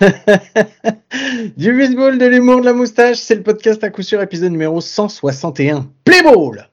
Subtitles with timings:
[1.56, 4.80] du baseball, de l'humour, de la moustache, c'est le podcast à coup sûr, épisode numéro
[4.80, 5.90] 161.
[6.04, 6.68] Play ball!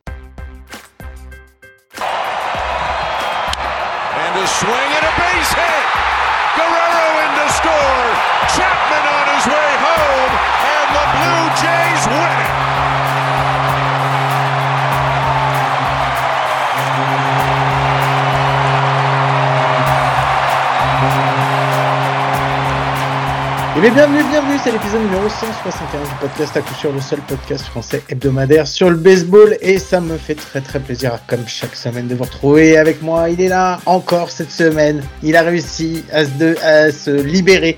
[23.92, 27.66] Bien, bienvenue, bienvenue, c'est l'épisode numéro 161 du podcast à coup sûr, le seul podcast
[27.66, 29.58] français hebdomadaire sur le baseball.
[29.62, 33.30] Et ça me fait très très plaisir, comme chaque semaine, de vous retrouver avec moi.
[33.30, 35.04] Il est là encore cette semaine.
[35.22, 37.78] Il a réussi à se, à se libérer.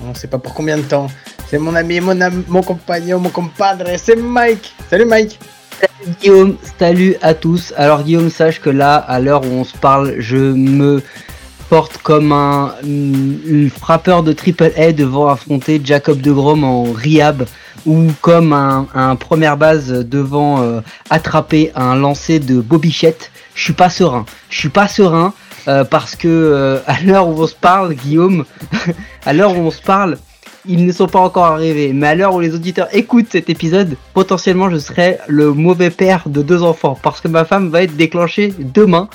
[0.00, 1.08] On ne sait pas pour combien de temps.
[1.48, 4.74] C'est mon ami, mon, ami, mon compagnon, mon compadre, c'est Mike.
[4.88, 5.40] Salut Mike.
[5.80, 7.74] Salut Guillaume, salut à tous.
[7.76, 11.02] Alors Guillaume, sache que là, à l'heure où on se parle, je me
[12.02, 12.74] comme un,
[13.70, 17.44] frappeur de triple A devant affronter Jacob de Grom en Riab
[17.86, 23.30] ou comme un, un première base devant euh, attraper un lancer de Bobichette.
[23.54, 24.24] Je suis pas serein.
[24.50, 25.34] Je suis pas serein
[25.68, 28.44] euh, parce que euh, à l'heure où on se parle, Guillaume,
[29.26, 30.18] à l'heure où on se parle,
[30.66, 31.92] ils ne sont pas encore arrivés.
[31.92, 36.24] Mais à l'heure où les auditeurs écoutent cet épisode, potentiellement je serai le mauvais père
[36.26, 39.08] de deux enfants parce que ma femme va être déclenchée demain.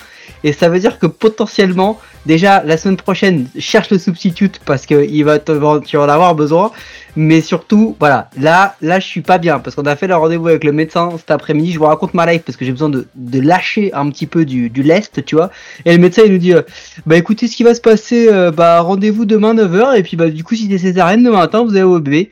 [0.44, 5.06] Et ça veut dire que potentiellement déjà la semaine prochaine, cherche le substitute parce que
[5.06, 6.72] il va te, tu vas en avoir besoin.
[7.16, 10.48] Mais surtout, voilà, là, là, je suis pas bien parce qu'on a fait le rendez-vous
[10.48, 11.72] avec le médecin cet après-midi.
[11.72, 14.46] Je vous raconte ma life parce que j'ai besoin de, de, lâcher un petit peu
[14.46, 15.52] du, du lest, tu vois.
[15.86, 16.64] Et le médecin, il nous dit, euh,
[17.06, 20.30] bah écoutez, ce qui va se passer, euh, bah rendez-vous demain 9h et puis bah
[20.30, 22.32] du coup, si c'est césarienne demain matin, vous avez au bébé.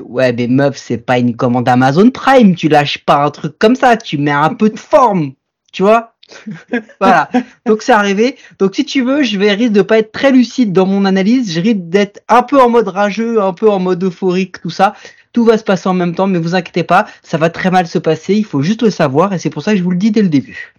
[0.00, 2.54] Ouais, mais meuf, c'est pas une commande Amazon Prime.
[2.54, 3.96] Tu lâches pas un truc comme ça.
[3.96, 5.32] Tu mets un peu de forme,
[5.72, 6.09] tu vois
[7.00, 7.30] voilà.
[7.66, 8.36] Donc c'est arrivé.
[8.58, 11.52] Donc si tu veux, je vais risque de pas être très lucide dans mon analyse.
[11.52, 14.94] Je risque d'être un peu en mode rageux, un peu en mode euphorique, tout ça.
[15.32, 17.86] Tout va se passer en même temps, mais vous inquiétez pas, ça va très mal
[17.86, 18.34] se passer.
[18.34, 20.22] Il faut juste le savoir et c'est pour ça que je vous le dis dès
[20.22, 20.74] le début.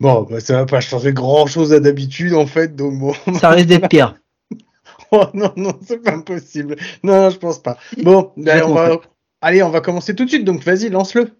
[0.00, 3.12] Bon, bah, ça va pas changer grand chose à d'habitude en fait, donc bon.
[3.38, 4.14] Ça risque d'être pire.
[5.12, 6.76] oh non, non, c'est pas possible.
[7.02, 7.76] Non, je pense pas.
[8.02, 9.00] Bon, allez on, va...
[9.42, 11.30] allez, on va commencer tout de suite, donc vas-y, lance-le.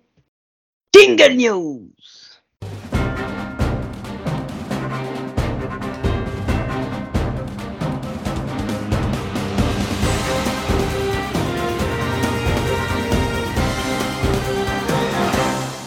[0.95, 1.87] Jingle News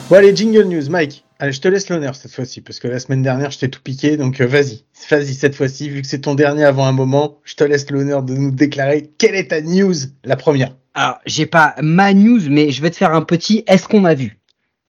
[0.10, 1.24] Bon allez, Jingle News, Mike.
[1.40, 3.82] Allez, je te laisse l'honneur cette fois-ci, parce que la semaine dernière, je t'ai tout
[3.82, 7.40] piqué, donc euh, vas-y, vas-y cette fois-ci, vu que c'est ton dernier avant un moment,
[7.44, 9.94] je te laisse l'honneur de nous déclarer quelle est ta news,
[10.24, 10.76] la première.
[10.94, 14.14] Alors, j'ai pas ma news, mais je vais te faire un petit est-ce qu'on a
[14.14, 14.38] vu?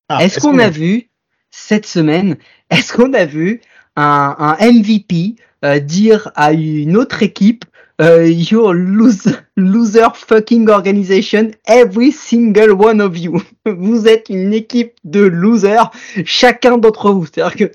[0.08, 1.08] Ah, Est-ce qu'on a, vu
[1.50, 2.36] cette semaine,
[2.70, 3.60] est-ce qu'on a vu
[3.96, 7.64] un, un MVP euh, dire à une autre équipe
[8.00, 13.42] uh, you're loser, loser fucking organization, every single one of you.
[13.66, 15.90] Vous êtes une équipe de losers,
[16.24, 17.26] chacun d'entre vous.
[17.26, 17.72] C'est-à-dire que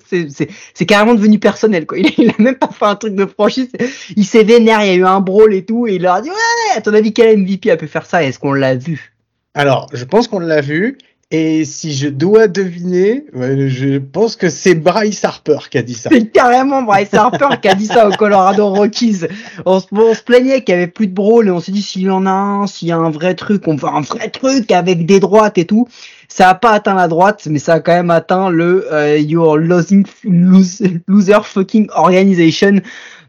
[0.73, 1.97] c'est carrément devenu personnel, quoi.
[2.17, 3.71] Il, a même pas fait un truc de franchise.
[4.15, 6.21] Il s'est vénère, il y a eu un brawl et tout, et il leur a
[6.21, 8.23] dit, ouais, à ton avis, quel MVP a pu faire ça?
[8.23, 9.13] Est-ce qu'on l'a vu?
[9.55, 10.97] Alors, je pense qu'on l'a vu.
[11.31, 16.09] Et si je dois deviner, je pense que c'est Bryce Harper qui a dit ça.
[16.11, 19.21] C'est carrément Bryce Harper qui a dit ça au Colorado Rockies.
[19.63, 22.25] On se, plaignait qu'il y avait plus de brawl et on s'est dit s'il en
[22.25, 25.19] a un, s'il y a un vrai truc, on veut un vrai truc avec des
[25.19, 25.87] droites et tout.
[26.29, 29.57] Ça a pas atteint la droite, mais ça a quand même atteint le euh, Your
[29.57, 32.81] losing, Loser Fucking Organization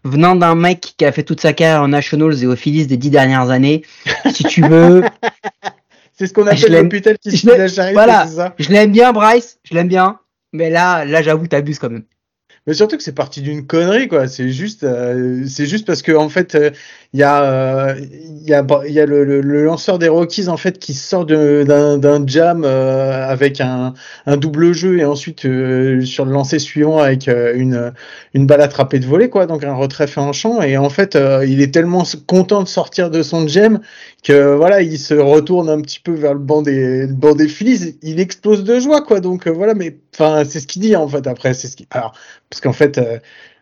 [0.05, 2.97] venant d'un mec qui a fait toute sa carrière en Nationals et au Phillies des
[2.97, 3.83] dix dernières années.
[4.33, 5.03] Si tu veux,
[6.21, 8.27] C'est ce qu'on appelle l'hôpital qui se la Voilà,
[8.59, 10.19] je l'aime bien, Bryce, je l'aime bien,
[10.53, 12.05] mais là, là, j'avoue, t'abuses quand même.
[12.67, 14.29] Mais surtout que c'est parti d'une connerie, quoi.
[14.29, 16.71] C'est juste, euh, c'est juste parce que en fait, euh,
[17.15, 20.49] il y a, euh, il y a, il y a le, le, lanceur des Rockies
[20.49, 23.95] en fait qui sort d'un jam avec un,
[24.27, 27.95] un, double jeu et ensuite sur le lancer suivant avec une,
[28.35, 29.47] une balle attrapée de volée, quoi.
[29.47, 33.11] Donc un retrait fait en champ et en fait, il est tellement content de sortir
[33.11, 33.81] de son jam
[34.21, 37.49] que voilà, il se retourne un petit peu vers le banc des, le banc des
[37.49, 37.99] Phillies.
[38.03, 39.21] Il explose de joie, quoi.
[39.21, 41.27] Donc voilà, mais enfin, c'est ce qu'il dit en fait.
[41.27, 42.13] Après, c'est ce qui, alors
[42.51, 43.19] parce qu'en fait, euh,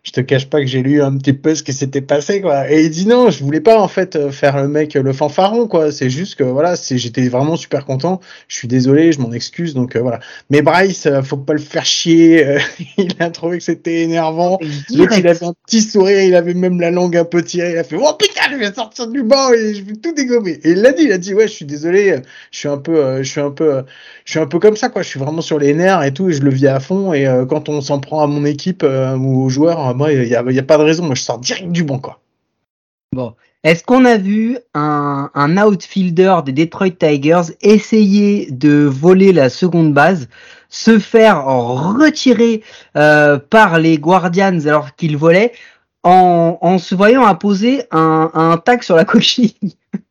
[0.08, 2.70] je te cache pas que j'ai lu un petit peu ce qui s'était passé, quoi.
[2.70, 5.68] Et il dit non, je voulais pas en fait euh, faire le mec le fanfaron,
[5.68, 5.92] quoi.
[5.92, 8.20] C'est juste que voilà, c'est j'étais vraiment super content.
[8.48, 10.20] Je suis désolé, je m'en excuse, donc euh, voilà.
[10.48, 12.56] Mais Bryce, faut pas le faire chier.
[12.96, 14.58] il a trouvé que c'était énervant.
[14.88, 17.72] il avait un petit sourire, il avait même la langue un peu tirée.
[17.72, 20.58] Il a fait oh putain, je vais sortir du banc et je vais tout dégommer.
[20.64, 22.16] Et il l'a dit, il a dit ouais, je suis désolé,
[22.50, 23.82] je suis un peu, je suis un peu
[24.28, 25.00] je suis un peu comme ça, quoi.
[25.00, 27.14] Je suis vraiment sur les nerfs et tout, et je le vis à fond.
[27.14, 30.28] Et euh, quand on s'en prend à mon équipe euh, ou aux joueurs, moi, il
[30.28, 31.04] n'y a, pas de raison.
[31.04, 32.20] Moi, je sors direct du banc, quoi.
[33.12, 33.34] Bon,
[33.64, 40.28] Est-ce qu'on a vu un, outfielder des Detroit Tigers essayer de voler la seconde base,
[40.68, 42.62] se faire retirer
[42.96, 45.52] euh, par les Guardians alors qu'il volait,
[46.04, 49.56] en, en se voyant imposer un, un tag sur la coquille?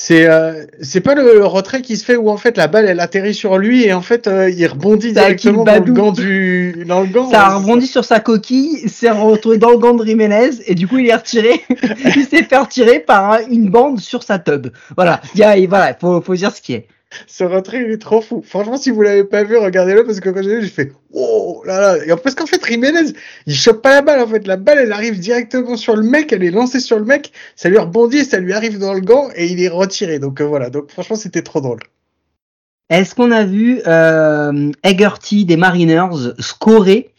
[0.00, 3.00] C'est euh, c'est pas le, retrait qui se fait où en fait la balle elle
[3.00, 7.00] atterrit sur lui et en fait euh, il rebondit directement dans le gant du dans
[7.00, 7.28] le gant.
[7.28, 10.86] Ça a rebondi sur sa coquille, s'est retrouvé dans le gant de Jiménez et du
[10.86, 11.62] coup il est retiré.
[12.14, 14.68] il s'est fait retirer par une bande sur sa tub.
[14.96, 16.86] Voilà, il y a, voilà, faut, faut dire ce qui est.
[17.26, 18.42] Ce retrait il est trop fou.
[18.46, 21.62] Franchement si vous l'avez pas vu regardez-le parce que quand j'ai vu j'ai fait oh
[21.66, 22.16] là là.
[22.16, 23.12] Parce qu'en fait Jiménez
[23.46, 24.46] il chope pas la balle en fait.
[24.46, 27.68] La balle elle arrive directement sur le mec elle est lancée sur le mec ça
[27.68, 30.18] lui rebondit ça lui arrive dans le gant et il est retiré.
[30.18, 30.70] Donc euh, voilà.
[30.70, 31.80] Donc franchement c'était trop drôle.
[32.90, 37.12] Est-ce qu'on a vu euh, Haggerty des Mariners scorer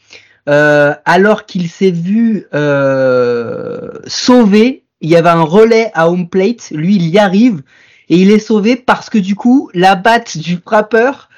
[0.47, 6.71] euh, alors qu'il s'est vu euh, sauvé Il y avait un relais à home plate,
[6.71, 7.61] lui il y arrive
[8.09, 11.29] et il est sauvé parce que du coup la batte du frappeur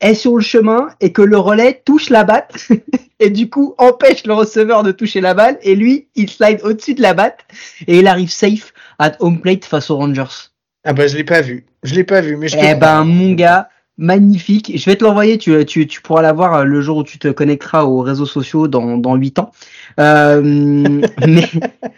[0.00, 2.68] est sur le chemin et que le relais touche la batte
[3.20, 6.94] et du coup empêche le receveur de toucher la balle et lui il slide au-dessus
[6.94, 7.40] de la batte
[7.86, 10.50] et il arrive safe à home plate face aux Rangers.
[10.84, 13.32] Ah bah je l'ai pas vu je l'ai pas vu mais je Eh ben, mon
[13.32, 13.68] gars,
[13.98, 14.72] magnifique.
[14.76, 17.28] Je vais te l'envoyer, tu, tu, tu pourras l'avoir euh, le jour où tu te
[17.28, 19.52] connecteras aux réseaux sociaux dans, dans 8 ans.
[20.00, 20.40] Euh,
[21.26, 21.48] mais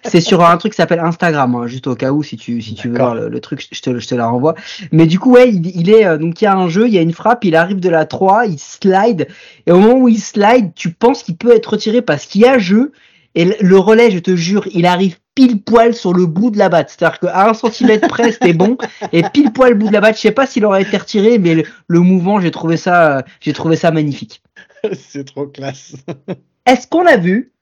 [0.05, 2.75] c'est sur un truc qui s'appelle Instagram, hein, juste au cas où, si tu, si
[2.75, 4.55] tu veux voir le, le truc, je te, je te la renvoie.
[4.93, 6.95] Mais du coup, ouais, il, il est, euh, donc il y a un jeu, il
[6.95, 9.29] y a une frappe, il arrive de la 3, il slide,
[9.67, 12.47] et au moment où il slide, tu penses qu'il peut être retiré parce qu'il y
[12.47, 12.93] a jeu,
[13.35, 16.57] et le- le relais, je te jure, il arrive pile poil sur le bout de
[16.59, 16.89] la batte.
[16.89, 18.79] C'est-à-dire qu'à un centimètre près, c'était bon,
[19.13, 20.17] et pile poil le bout de la batte.
[20.17, 23.23] Je sais pas s'il aurait été retiré, mais le, le mouvement, j'ai trouvé ça, euh,
[23.41, 24.43] j'ai trouvé ça magnifique.
[24.95, 25.95] c'est trop classe.
[26.65, 27.53] Est-ce qu'on a vu?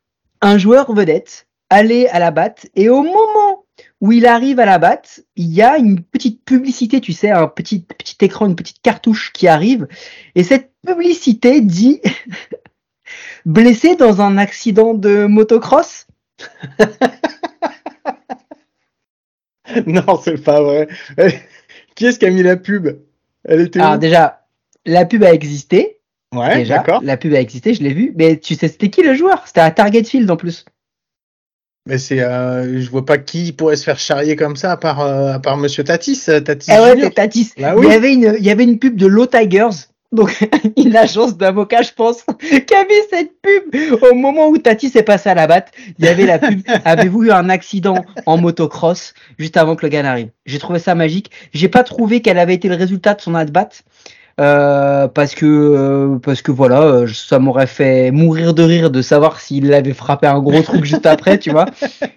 [0.45, 3.65] Un joueur vedette aller à la batte et au moment
[4.03, 7.49] où il arrive à la batte, il y a une petite publicité, tu sais, un
[7.49, 9.89] petit petit écran, une petite cartouche qui arrive
[10.35, 12.03] et cette publicité dit
[13.47, 16.07] blessé dans un accident de motocross?
[19.87, 20.89] non c'est pas vrai.
[21.95, 22.99] Qui est-ce qui a mis la pub?
[23.45, 23.99] Elle était Alors où?
[23.99, 24.47] déjà,
[24.85, 26.01] la pub a existé.
[26.35, 27.01] Ouais déjà, d'accord.
[27.03, 28.13] la pub a existé, je l'ai vu.
[28.17, 29.43] Mais tu sais, c'était qui le joueur?
[29.47, 30.65] C'était à Target Field en plus.
[31.87, 35.01] Mais c'est, euh, je vois pas qui pourrait se faire charrier comme ça à part,
[35.01, 37.53] euh, à part Monsieur Tatis, euh, Tatis Eh ouais, c'est Tatis.
[37.59, 37.89] Bah il, oui.
[37.89, 39.89] y avait une, il y avait une pub de Low Tigers.
[40.11, 40.49] Donc,
[40.79, 45.29] une agence d'avocats, je pense, qui avait cette pub au moment où Tatis est passé
[45.29, 45.73] à la batte.
[45.99, 46.61] Il y avait la pub.
[46.85, 50.31] Avez-vous eu un accident en motocross juste avant que le gars n'arrive?
[50.47, 51.33] J'ai trouvé ça magique.
[51.53, 53.69] J'ai pas trouvé quel avait été le résultat de son at-bat.
[54.41, 59.01] Euh, parce que euh, parce que voilà euh, ça m'aurait fait mourir de rire de
[59.01, 61.67] savoir s'il avait frappé un gros truc juste après tu vois.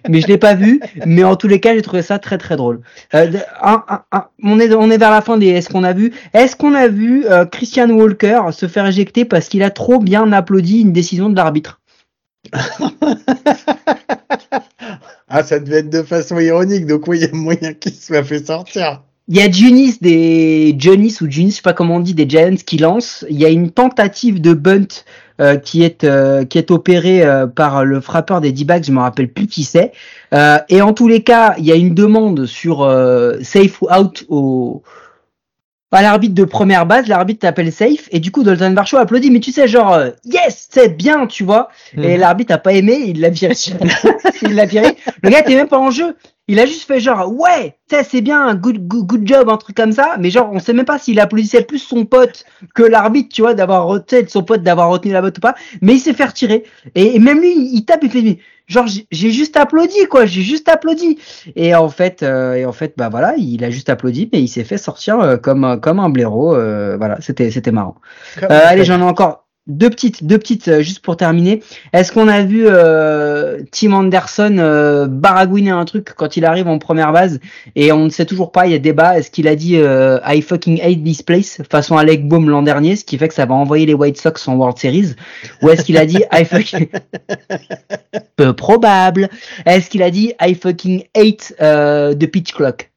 [0.08, 2.56] Mais je l'ai pas vu mais en tous les cas j'ai trouvé ça très très
[2.56, 2.80] drôle.
[3.14, 3.30] Euh,
[3.62, 6.12] un- un- un- on est on est vers la fin des est-ce qu'on a vu?
[6.34, 10.80] Est-ce qu'on a vu Christian Walker se faire éjecter parce qu'il a trop bien applaudi
[10.80, 11.80] une décision de l'arbitre?
[15.28, 18.24] Ah, ça devait être de façon ironique, donc oui, il y a moyen qu'il soit
[18.24, 19.02] fait sortir.
[19.30, 22.28] Il y a Junis des Junis ou Junis, je sais pas comment on dit, des
[22.28, 23.26] Giants qui lancent.
[23.28, 24.86] Il y a une tentative de bunt
[25.40, 29.00] euh, qui est euh, qui est opérée euh, par le frappeur des D-backs, je me
[29.00, 29.92] rappelle plus qui c'est.
[30.32, 33.88] Euh, et en tous les cas, il y a une demande sur euh, safe ou
[33.92, 34.82] out au
[35.90, 39.40] à l'arbitre de première base, l'arbitre t'appelle safe et du coup Dalton Varsho applaudit mais
[39.40, 42.20] tu sais genre euh, yes c'est bien tu vois et Mhm.
[42.20, 43.54] l'arbitre a pas aimé il l'a viré
[44.42, 46.14] il l'a viré le gars était même pas en jeu
[46.48, 49.92] il a juste fait genre ouais c'est bien good, good good job un truc comme
[49.92, 50.16] ça.
[50.18, 53.54] Mais genre on sait même pas s'il applaudissait plus son pote que l'arbitre tu vois
[53.54, 55.54] d'avoir retenu son pote d'avoir retenu la botte ou pas.
[55.82, 56.64] Mais il s'est fait retirer.
[56.94, 60.26] Et, et même lui il, tape il fait genre j'ai- juste applaudi quoi.
[60.26, 61.18] J'ai juste applaudi.
[61.56, 64.48] Et en fait euh, et en fait bah voilà il a juste applaudi mais il
[64.48, 67.18] s'est fait sortir euh, comme un- comme un blaireau euh, voilà.
[67.20, 67.96] C'était c'était marrant.
[68.42, 71.62] Euh, allez, j'en ai encore deux petites, deux petites euh, juste pour terminer.
[71.92, 76.78] Est-ce qu'on a vu euh, Tim Anderson euh, baragouiner un truc quand il arrive en
[76.78, 77.38] première base
[77.76, 79.18] et on ne sait toujours pas, il y a débat.
[79.18, 82.96] Est-ce qu'il a dit euh, I fucking hate this place façon Alec Bohm l'an dernier,
[82.96, 85.14] ce qui fait que ça va envoyer les White Sox en World Series,
[85.62, 86.88] ou est-ce qu'il a dit I fucking
[88.36, 89.28] peu probable.
[89.66, 92.87] Est-ce qu'il a dit I fucking hate euh, the pitch clock?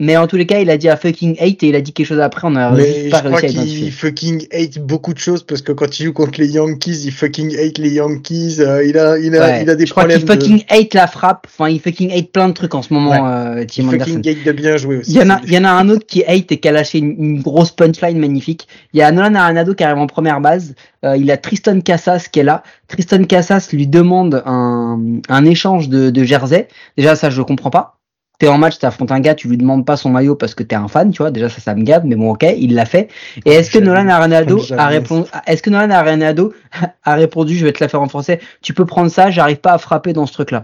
[0.00, 1.92] Mais en tous les cas, il a dit I fucking hate et il a dit
[1.92, 2.48] quelque chose après.
[2.48, 5.60] On a Mais je pas crois réussi à qu'il fucking hate beaucoup de choses parce
[5.60, 8.56] que quand il joue contre les Yankees, il fucking hate les Yankees.
[8.60, 10.18] euh, il a, il a, Ouais, il a des je crois problèmes.
[10.24, 11.46] qu'il de- fucking hate la frappe.
[11.48, 14.44] Enfin, il fucking hate plein de trucs en ce moment, euh, Tim il fucking hate
[14.46, 15.10] de bien jouer aussi.
[15.12, 16.72] Il y en a, il y en a un autre qui hate et qui a
[16.72, 18.66] lâché une, une grosse punchline magnifique.
[18.94, 20.74] Il y a Nolan Arenado qui arrive en première base.
[21.04, 22.62] Euh, il a Tristan Cassas qui est là.
[22.88, 26.68] Tristan Cassas lui demande un, un échange de, de jersey.
[26.96, 27.98] Déjà, ça, je comprends pas.
[28.40, 30.74] T'es en match, t'affrontes un gars, tu lui demandes pas son maillot parce que t'es
[30.74, 31.30] un fan, tu vois.
[31.30, 33.08] Déjà, ça, ça me gave, mais bon, ok, il l'a fait.
[33.44, 36.52] Et est-ce que Nolan Arenado a répondu, est-ce que Nolan Arenado
[37.04, 39.72] a répondu, je vais te la faire en français, tu peux prendre ça, j'arrive pas
[39.72, 40.62] à frapper dans ce truc-là.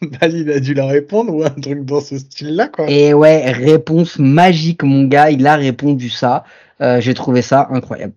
[0.00, 2.88] il a dû la répondre ou un truc dans ce style-là, quoi.
[2.88, 6.44] Et ouais, réponse magique, mon gars, il a répondu ça.
[6.80, 8.12] Euh, J'ai trouvé ça incroyable.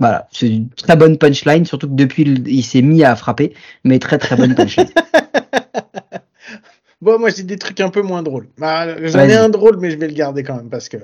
[0.00, 3.98] Voilà, c'est une très bonne punchline, surtout que depuis il s'est mis à frapper, mais
[3.98, 4.88] très très bonne punchline.
[7.00, 8.48] bon, moi j'ai des trucs un peu moins drôles.
[8.58, 10.96] Bah, J'en ai un drôle, mais je vais le garder quand même parce que.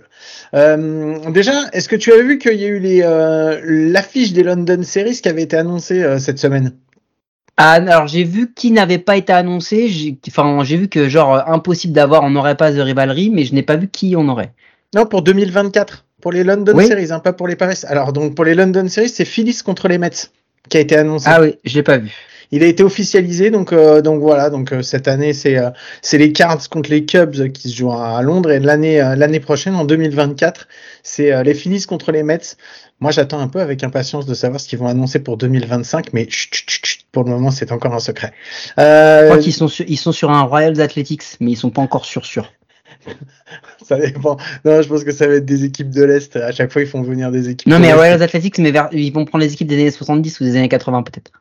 [0.55, 4.43] Euh, déjà, est-ce que tu as vu qu'il y a eu les euh, l'affiche des
[4.43, 6.75] London Series qui avait été annoncée euh, cette semaine?
[7.57, 10.19] Ah, alors j'ai vu qui n'avait pas été annoncé.
[10.27, 13.63] Enfin, j'ai vu que genre impossible d'avoir, on n'aurait pas de rivalry, mais je n'ai
[13.63, 14.53] pas vu qui on aurait.
[14.95, 16.07] Non, pour 2024.
[16.21, 17.81] Pour les London Series, hein, pas pour les Paris.
[17.87, 20.11] Alors, donc, pour les London Series, c'est Phillies contre les Mets
[20.69, 21.27] qui a été annoncé.
[21.29, 22.11] Ah oui, je l'ai pas vu.
[22.53, 25.71] Il a été officialisé, donc euh, donc voilà, donc euh, cette année c'est euh,
[26.03, 29.77] c'est les Cards contre les Cubs qui se jouent à Londres et l'année l'année prochaine
[29.77, 30.67] en 2024
[31.05, 32.57] c'est les Phillies contre les Mets.
[32.99, 36.27] Moi j'attends un peu avec impatience de savoir ce qu'ils vont annoncer pour 2025, mais
[37.13, 38.33] pour le moment c'est encore un secret.
[38.77, 41.83] Je crois qu'ils sont sur, ils sont sur un Royals Athletics, mais ils sont pas
[41.83, 42.51] encore sûrs sûrs.
[43.83, 44.37] ça dépend.
[44.65, 46.37] Non, je pense que ça va être des équipes de l'Est.
[46.37, 47.69] À chaque fois, ils font venir des équipes.
[47.69, 50.57] Non, mais Royals Athletics, mais ils vont prendre les équipes des années 70 ou des
[50.57, 51.33] années 80, peut-être.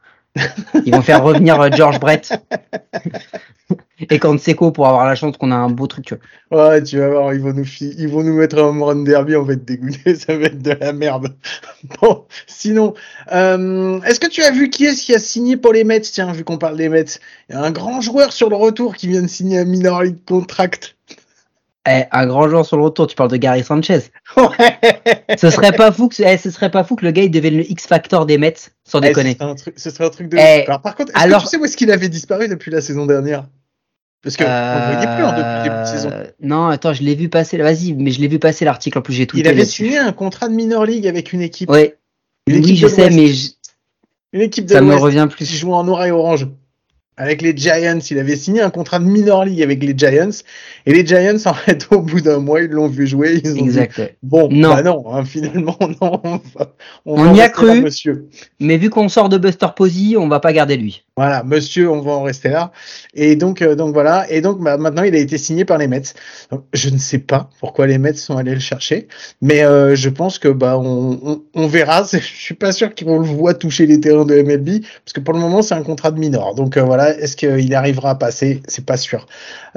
[0.85, 2.31] Ils vont faire revenir euh, George Brett
[4.09, 6.05] et Canseco pour avoir la chance qu'on a un beau truc.
[6.05, 6.15] Tu
[6.49, 6.69] vois.
[6.69, 9.43] Ouais, tu vas voir, ils vont nous, ils vont nous mettre un run derby, on
[9.43, 11.35] va être dégoûté, ça va être de la merde.
[12.01, 12.93] Bon, sinon,
[13.31, 16.01] euh, est-ce que tu as vu qui est-ce qui a signé pour les Mets?
[16.01, 18.95] Tiens, vu qu'on parle des Mets, il y a un grand joueur sur le retour
[18.95, 20.95] qui vient de signer un minor league contract.
[21.89, 24.01] Eh, un grand joueur sur le retour, tu parles de Gary Sanchez.
[24.37, 25.37] Ouais.
[25.37, 27.57] ce serait pas fou que eh, ce serait pas fou que le gars il devienne
[27.57, 28.53] le X Factor des Mets,
[28.83, 29.37] sans eh, déconner.
[29.75, 30.37] Ce serait, un truc, de.
[30.37, 33.05] alors par contre, est-ce que tu sais où est-ce qu'il avait disparu depuis la saison
[33.05, 33.45] dernière?
[34.21, 34.91] Parce que euh...
[34.91, 36.11] voyait plus en début de saison.
[36.41, 37.57] Non, attends, je l'ai vu passer.
[37.57, 39.37] Vas-y, mais je l'ai vu passer l'article en plus j'ai tout.
[39.37, 41.69] Il avait signé un contrat de minor league avec une équipe.
[41.69, 41.93] Oui.
[42.47, 43.31] oui, je sais, mais
[44.33, 45.45] une équipe de ça me revient plus.
[45.45, 46.47] Qui joue en noir et orange
[47.19, 47.99] avec les Giants.
[48.09, 50.29] Il avait signé un contrat de minor league avec les Giants.
[50.85, 53.41] Et les Giants, en fait, au bout d'un mois, ils l'ont vu jouer.
[53.43, 54.15] Ils ont exact.
[54.23, 56.21] bon, non, bah non hein, finalement, non.
[56.23, 56.39] On,
[57.05, 57.81] on y a cru.
[57.81, 58.27] monsieur.
[58.59, 61.03] Mais vu qu'on sort de Buster Posey, on va pas garder lui.
[61.17, 62.71] Voilà, monsieur, on va en rester là.
[63.13, 64.31] Et donc, euh, donc voilà.
[64.31, 66.13] Et donc, bah, maintenant, il a été signé par les Mets.
[66.71, 69.09] je ne sais pas pourquoi les Mets sont allés le chercher,
[69.41, 72.03] mais euh, je pense que bah on, on, on verra.
[72.13, 75.33] Je suis pas sûr qu'on le voit toucher les terrains de MLB, parce que pour
[75.33, 76.55] le moment, c'est un contrat de minor.
[76.55, 78.61] Donc euh, voilà, est-ce qu'il arrivera à passer?
[78.67, 79.27] C'est pas sûr.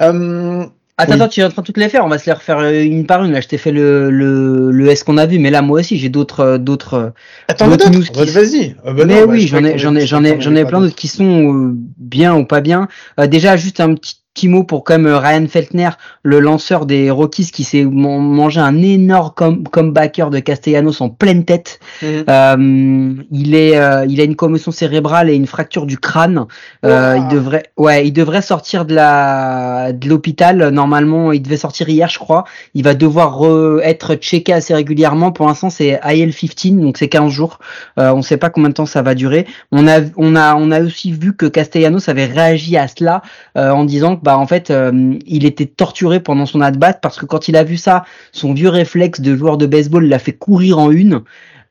[0.00, 0.64] Euh,
[0.98, 2.04] Attends, attends, tu es en train de toutes les faire.
[2.04, 3.32] On va se les refaire euh, une par une.
[3.32, 5.96] Là, je t'ai fait le, le, le est-ce qu'on a vu, mais là, moi aussi,
[5.96, 7.12] j'ai d'autres, euh, d'autres.
[7.48, 8.76] Attends, d'autres vas-y.
[8.84, 10.94] Ah bah mais bah, oui, j'en ai, j'en ai, j'en ai, j'en ai plein d'autres
[10.94, 12.88] qui sont bien ou pas bien.
[13.26, 15.90] déjà, juste un petit petit mot pour comme euh, Ryan Feltner,
[16.22, 19.30] le lanceur des Rockies qui s'est mangé un énorme
[19.70, 21.80] comebacker de Castellanos en pleine tête.
[22.02, 22.24] Mhm.
[22.28, 26.46] Euh, il est, euh, il a une commotion cérébrale et une fracture du crâne.
[26.82, 30.68] il devrait, ouais, il devrait sortir de la, de l'hôpital.
[30.70, 32.44] Normalement, il devait sortir hier, je crois.
[32.74, 33.42] Il va devoir
[33.82, 35.32] être checké assez régulièrement.
[35.32, 37.58] Pour l'instant, c'est IL-15, donc c'est 15 jours.
[37.96, 39.46] on ne sait pas combien de temps ça va durer.
[39.72, 43.22] On a, on a, on a aussi vu que Castellanos avait réagi à cela
[43.54, 47.49] en disant bah en fait euh, il était torturé pendant son at-bat parce que quand
[47.49, 50.91] il a vu ça, son vieux réflexe de joueur de baseball l'a fait courir en
[50.91, 51.23] une.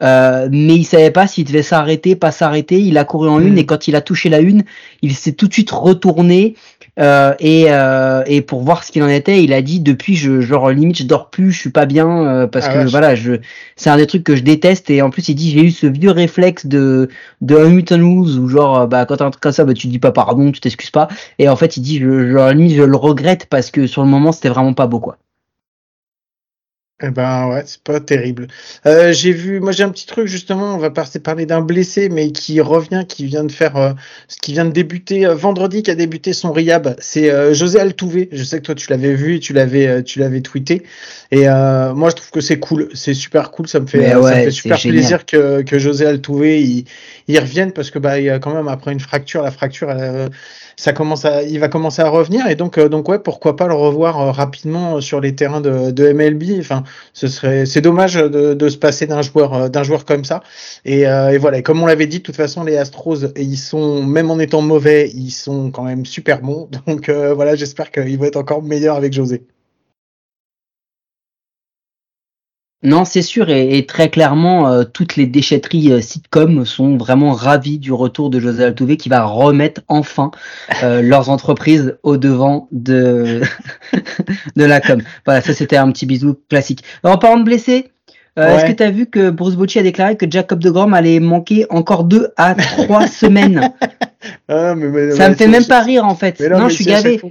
[0.04, 2.80] Euh, mais il savait pas s'il devait s'arrêter, pas s'arrêter.
[2.80, 3.60] Il a couru en une hmm.
[3.60, 4.64] et quand il a touché la une,
[5.02, 6.56] il s'est tout de suite retourné
[7.00, 10.42] euh, et, euh, et pour voir ce qu'il en était, il a dit depuis je
[10.42, 13.34] genre limite je dors plus, je suis pas bien euh, parce ah que voilà je
[13.78, 15.88] c'est un des trucs que je déteste et en plus il dit j'ai eu ce
[15.88, 19.64] vieux réflexe de de Hamilton Rules où genre bah quand t'as un truc comme ça
[19.64, 21.08] bah tu dis pas pardon, tu t'excuses pas
[21.40, 24.10] et en fait il dit je, genre limite je le regrette parce que sur le
[24.10, 25.18] moment c'était vraiment pas beau quoi.
[27.04, 28.48] Eh ben ouais, c'est pas terrible.
[28.86, 32.10] Euh, j'ai vu, moi j'ai un petit truc justement, on va passer parler d'un blessé,
[32.10, 33.94] mais qui revient, qui vient de faire, euh,
[34.42, 36.96] qui vient de débuter euh, vendredi, qui a débuté son riab.
[37.00, 38.30] C'est euh, José Altouvé.
[38.32, 40.84] Je sais que toi tu l'avais vu, tu l'avais, tu l'avais tweeté.
[41.32, 43.68] Et moi je trouve que c'est cool, c'est super cool.
[43.68, 46.86] Ça me fait, ça fait super plaisir que, que José Altouvé il,
[47.28, 49.90] il revienne parce que bah il y a quand même après une fracture, la fracture.
[49.90, 50.30] Elle,
[50.76, 53.68] ça commence à, il va commencer à revenir et donc, euh, donc ouais, pourquoi pas
[53.68, 56.60] le revoir euh, rapidement euh, sur les terrains de, de MLB.
[56.60, 60.42] Enfin, ce serait, c'est dommage de, de, se passer d'un joueur, d'un joueur comme ça.
[60.86, 64.04] Et, et voilà, et comme on l'avait dit, de toute façon, les Astros, ils sont,
[64.04, 66.70] même en étant mauvais, ils sont quand même super bons.
[66.88, 69.44] Donc voilà, j'espère qu'ils vont être encore meilleurs avec José.
[72.84, 77.78] Non, c'est sûr, et, très clairement, euh, toutes les déchetteries euh, sitcom sont vraiment ravies
[77.78, 80.32] du retour de José Altuve qui va remettre enfin
[80.82, 83.42] euh, leurs entreprises au devant de,
[84.56, 85.00] de la com.
[85.26, 86.84] Voilà, ça c'était un petit bisou classique.
[87.04, 87.92] en parlant de blessés,
[88.36, 91.20] est-ce que tu as vu que Bruce Bocci a déclaré que Jacob de Grom allait
[91.20, 93.74] manquer encore deux à trois semaines?
[94.48, 94.74] Ah,
[95.16, 96.40] Ça me fait même pas rire en fait.
[96.40, 97.22] non, je suis gavé.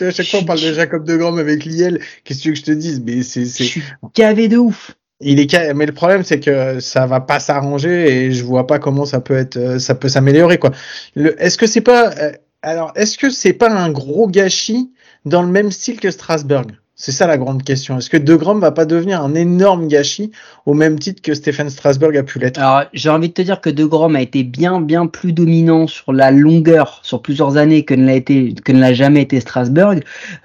[0.00, 2.54] À chaque fois on parle de Jacob de Grom avec Liel, qu'est-ce que tu veux
[2.54, 3.02] que je te dise?
[3.04, 3.82] Mais c'est, Je suis
[4.14, 4.97] gavé de ouf.
[5.20, 8.78] Il est mais le problème c'est que ça va pas s'arranger et je vois pas
[8.78, 10.70] comment ça peut être euh, ça peut s'améliorer quoi.
[11.16, 12.32] Est-ce que c'est pas euh,
[12.62, 14.92] alors est-ce que c'est pas un gros gâchis
[15.24, 16.66] dans le même style que Strasbourg?
[17.00, 17.96] C'est ça la grande question.
[17.96, 20.32] Est-ce que De Grom va pas devenir un énorme gâchis
[20.66, 22.58] au même titre que Stephen Strasberg a pu l'être?
[22.58, 25.86] Alors j'ai envie de te dire que De Grom a été bien bien plus dominant
[25.86, 29.38] sur la longueur sur plusieurs années que ne l'a été que ne l'a jamais été
[29.38, 30.02] Strasberg.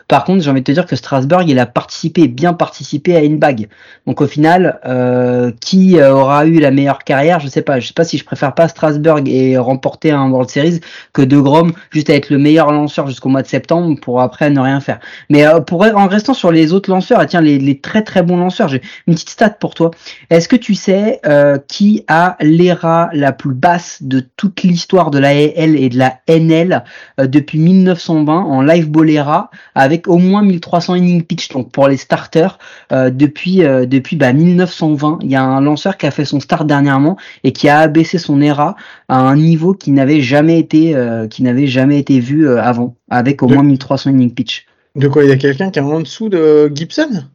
[0.07, 3.23] Par contre j'ai envie de te dire que Strasberg il a participé bien participé à
[3.23, 3.67] une bague.
[4.05, 7.39] Donc au final euh, qui euh, aura eu la meilleure carrière?
[7.39, 7.79] Je sais pas.
[7.79, 10.81] Je sais pas si je préfère pas Strasberg et remporter un World Series
[11.13, 14.51] que De Grom juste à être le meilleur lanceur jusqu'au mois de septembre pour après
[14.51, 14.99] ne rien faire.
[15.31, 18.21] Mais euh, pour en restant sur sur les autres lanceurs, et tiens, les, très très
[18.21, 19.91] bons lanceurs, j'ai une petite stat pour toi.
[20.29, 25.19] Est-ce que tu sais euh, qui a l'ERA la plus basse de toute l'histoire de
[25.19, 26.83] la AL et de la NL
[27.21, 31.87] euh, depuis 1920 en live ball ERA avec au moins 1300 innings pitch donc pour
[31.87, 32.59] les starters
[32.91, 36.67] euh, depuis depuis bah, 1920 il y a un lanceur qui a fait son start
[36.67, 38.75] dernièrement et qui a abaissé son ERA
[39.07, 40.93] à un niveau qui n'avait jamais été
[41.29, 45.29] qui n'avait jamais été vu avant avec au moins 1300 innings pitch de quoi Il
[45.29, 47.25] y a quelqu'un qui est en dessous de Gibson?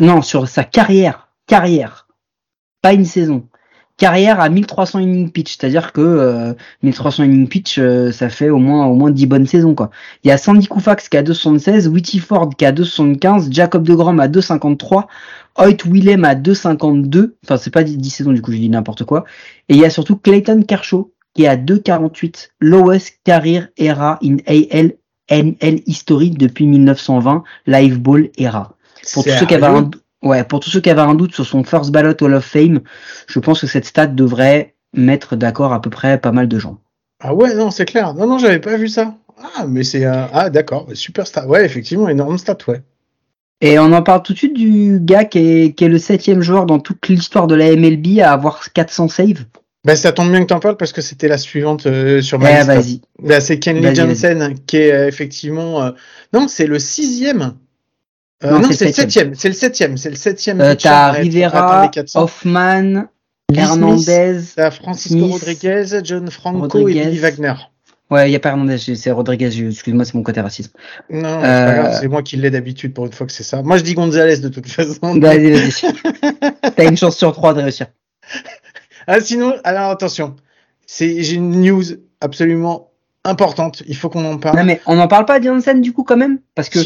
[0.00, 1.28] Non, sur sa carrière.
[1.46, 2.08] Carrière.
[2.82, 3.48] Pas une saison.
[3.96, 8.58] Carrière à 1300 innings pitch, c'est-à-dire que 1300 euh, innings pitch, euh, ça fait au
[8.58, 9.90] moins au moins 10 bonnes saisons quoi.
[10.24, 13.94] Il y a Sandy Koufax qui a 276, Whitty Ford qui a 275, Jacob de
[13.94, 15.06] Grom à 253,
[15.58, 19.24] Hoyt Willem à 252, enfin c'est pas 10 saisons du coup je dis n'importe quoi,
[19.68, 24.38] et il y a surtout Clayton Kershaw qui est à 2,48, lowest career era in
[24.46, 24.94] AL
[25.30, 28.76] NL historique depuis 1920, Live Ball era.
[29.12, 29.90] Pour tous ceux qui avaient un,
[30.22, 32.80] ouais, pour tous ceux qui avaient un doute sur son first ballot Hall of Fame,
[33.26, 36.78] je pense que cette stat devrait mettre d'accord à peu près pas mal de gens.
[37.20, 38.14] Ah ouais, non, c'est clair.
[38.14, 39.14] Non, non, j'avais pas vu ça.
[39.56, 41.46] Ah, mais c'est ah d'accord, super stat.
[41.46, 42.82] Ouais, effectivement, énorme stat, ouais.
[43.60, 46.42] Et on en parle tout de suite du gars qui est, qui est le septième
[46.42, 49.44] joueur dans toute l'histoire de la MLB à avoir 400 saves.
[49.84, 52.38] Bah, ça tombe bien que tu en parles parce que c'était la suivante euh, sur
[52.38, 52.66] ma liste.
[52.66, 53.00] Vas-y.
[53.22, 55.82] Bah, c'est Kenley Jensen qui est euh, effectivement.
[55.82, 55.90] Euh,
[56.32, 57.54] non, c'est le sixième.
[58.42, 59.34] non, c'est le septième.
[59.34, 59.96] C'est le septième.
[59.98, 60.76] C'est le septième.
[60.76, 63.08] T'as Rivera, Hoffman,
[63.52, 64.40] Hernandez,
[64.72, 67.54] Francisco Rodriguez, John Franco et Billy Wagner.
[68.10, 70.72] Ouais, il n'y a pas Hernandez, c'est Rodriguez, excuse-moi, c'est mon côté racisme.
[71.08, 73.62] Non, c'est pas grave, c'est moi qui l'ai d'habitude pour une fois que c'est ça.
[73.62, 75.18] Moi, je dis Gonzalez de toute façon.
[75.18, 75.70] Vas-y, vas-y.
[76.76, 77.86] T'as une chance sur trois de réussir.
[79.06, 80.36] Ah, sinon, alors attention,
[80.86, 81.84] c'est j'ai une news
[82.20, 82.90] absolument
[83.24, 83.82] importante.
[83.86, 84.58] Il faut qu'on en parle.
[84.58, 86.38] Non mais on n'en parle pas de du coup quand même?
[86.54, 86.78] Parce que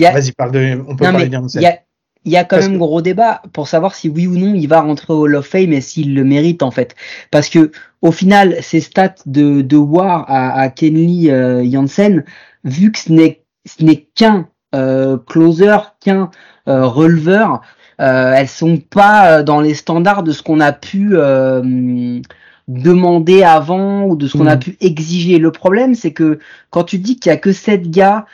[0.00, 1.78] vas-y parle de on peut parler de Il y a,
[2.24, 5.12] y a quand même gros débat pour savoir si oui ou non il va rentrer
[5.12, 6.94] au Hall of Fame et s'il le mérite en fait.
[7.30, 7.70] Parce que
[8.02, 12.24] au final, ces stats de, de War à, à Kenley euh, Jansen,
[12.64, 16.30] vu que ce n'est ce n'est qu'un euh, closer, qu'un
[16.68, 17.62] euh, releveur,
[18.00, 22.20] euh, elles sont pas euh, dans les standards de ce qu'on a pu euh,
[22.68, 24.60] demander avant ou de ce qu'on a hmm.
[24.60, 25.38] pu exiger.
[25.38, 26.38] Le problème, c'est que
[26.70, 28.26] quand tu dis qu'il y a que sept gars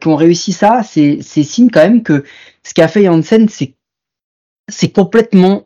[0.00, 2.24] qui ont réussi ça, c'est signe quand même que
[2.62, 3.74] ce qu'a fait Janssen, c'est
[4.68, 5.64] c'est complètement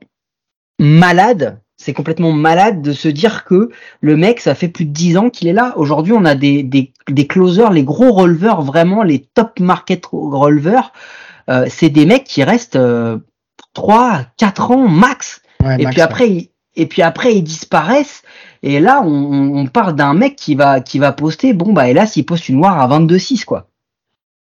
[0.78, 1.60] malade.
[1.76, 5.28] C'est complètement malade de se dire que le mec, ça fait plus de dix ans
[5.28, 5.74] qu'il est là.
[5.76, 10.92] Aujourd'hui, on a des, des, des closers, les gros releveurs, vraiment les top market releveurs.
[11.50, 12.76] Euh, c'est des mecs qui restent
[13.76, 15.42] 3, 4 ans max.
[15.78, 18.22] et puis après, et puis après ils disparaissent.
[18.62, 21.52] Et là, on, on parle d'un mec qui va, qui va poster.
[21.52, 23.68] Bon bah hélas, il poste une noire à 22-6 quoi.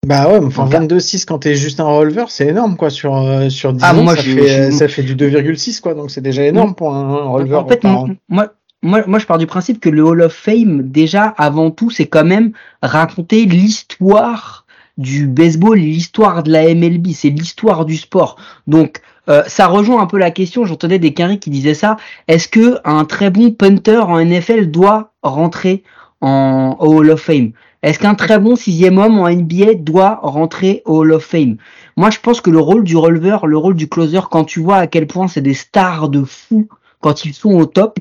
[0.08, 3.74] Bah ouais, enfin 22-6 quand t'es juste un releveur, c'est énorme quoi sur euh, sur
[3.74, 6.96] 10 ah, ans, ça, fait, ça fait du 2,6 quoi, donc c'est déjà énorme pour
[6.96, 7.66] un, releveur.
[7.66, 7.84] En fait,
[8.30, 11.90] moi, moi, moi, je pars du principe que le Hall of Fame, déjà, avant tout,
[11.90, 14.66] c'est quand même raconter l'histoire
[15.00, 18.36] du baseball, l'histoire de la MLB, c'est l'histoire du sport.
[18.68, 21.96] Donc euh, ça rejoint un peu la question, j'entendais des carrés qui disaient ça,
[22.28, 25.84] est-ce que un très bon punter en NFL doit rentrer
[26.20, 27.54] en Hall of Fame?
[27.82, 31.56] Est-ce qu'un très bon sixième homme en NBA doit rentrer au Hall of Fame?
[31.96, 34.78] Moi je pense que le rôle du releveur, le rôle du closer, quand tu vois
[34.78, 36.68] à quel point c'est des stars de fou
[37.00, 38.00] quand ils sont au top,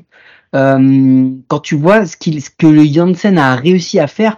[0.53, 4.37] euh, quand tu vois ce, qu'il, ce que le Janssen a réussi à faire,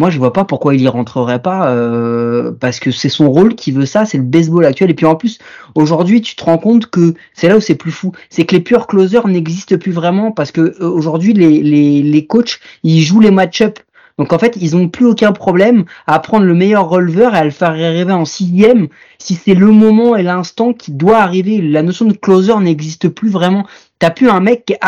[0.00, 3.54] moi je vois pas pourquoi il y rentrerait pas euh, parce que c'est son rôle
[3.54, 5.38] qui veut ça, c'est le baseball actuel et puis en plus
[5.74, 8.62] aujourd'hui tu te rends compte que c'est là où c'est plus fou, c'est que les
[8.62, 13.20] pure closers n'existent plus vraiment parce que euh, aujourd'hui les, les, les coachs ils jouent
[13.20, 13.78] les match-up
[14.20, 17.44] donc en fait, ils ont plus aucun problème à prendre le meilleur releveur et à
[17.44, 21.62] le faire arriver en sixième si c'est le moment et l'instant qui doit arriver.
[21.62, 23.66] La notion de closer n'existe plus vraiment.
[23.98, 24.78] T'as plus un mec qui est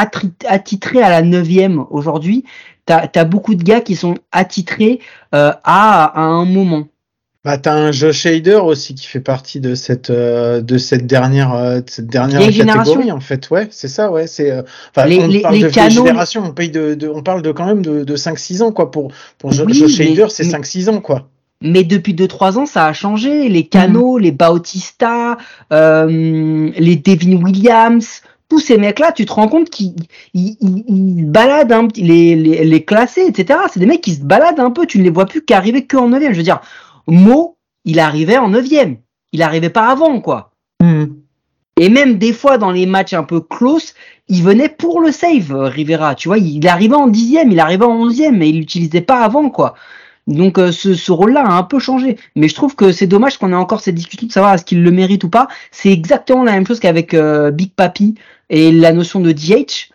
[0.46, 2.44] attitré à la neuvième aujourd'hui.
[2.86, 5.00] T'as as beaucoup de gars qui sont attitrés
[5.34, 6.88] euh, à, à un moment.
[7.44, 11.52] Bah, t'as un Josh Hader aussi qui fait partie de cette euh, de cette dernière
[11.54, 13.50] euh, de cette dernière catégorie en fait.
[13.50, 14.62] Ouais c'est ça ouais c'est euh,
[15.06, 17.66] les, on les, parle les de génération on paye de, de, on parle de quand
[17.66, 18.92] même de, de 5 6 ans quoi.
[18.92, 21.28] Pour pour Oui, Josh mais- Hader c'est mais- 5 6 ans quoi.
[21.64, 23.48] Mais depuis 2-3 ans, ça a changé.
[23.48, 25.36] Les Cano, les Bautista,
[25.72, 28.20] euh, les Devin Williams,
[28.52, 29.94] tous ces mecs-là, tu te rends compte qu'ils
[30.34, 33.60] ils, ils- ils baladent un petit, les, les, les classés, etc.
[33.72, 34.84] C'est des mecs qui se baladent un peu.
[34.84, 36.60] Tu ne les vois plus qu'arriver que en 9 Je veux dire,
[37.06, 38.66] Mo, il arrivait en 9
[39.32, 40.52] Il arrivait pas avant, quoi.
[41.80, 43.94] Et même des fois dans les matchs un peu close,
[44.28, 46.14] il venait pour le save, euh, Rivera.
[46.14, 49.48] Tu vois, il arrivait en dixième, il arrivait en onzième, mais il l'utilisait pas avant,
[49.48, 49.72] quoi.
[50.28, 52.16] Donc euh, ce, ce rôle-là a un peu changé.
[52.36, 54.82] Mais je trouve que c'est dommage qu'on ait encore cette discussion de savoir est-ce qu'il
[54.84, 55.48] le mérite ou pas.
[55.72, 58.14] C'est exactement la même chose qu'avec euh, Big Papi
[58.52, 59.88] et la notion de DH.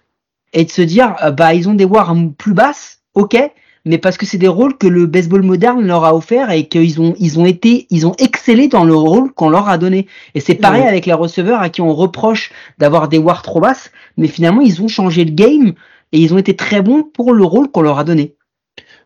[0.53, 3.37] Et de se dire, euh, bah ils ont des wars plus basses, ok,
[3.85, 6.99] mais parce que c'est des rôles que le baseball moderne leur a offert et qu'ils
[6.99, 10.07] ont, ils ont été, ils ont excellé dans le rôle qu'on leur a donné.
[10.35, 13.91] Et c'est pareil avec les receveurs à qui on reproche d'avoir des wars trop basses,
[14.17, 15.73] mais finalement ils ont changé le game
[16.11, 18.35] et ils ont été très bons pour le rôle qu'on leur a donné.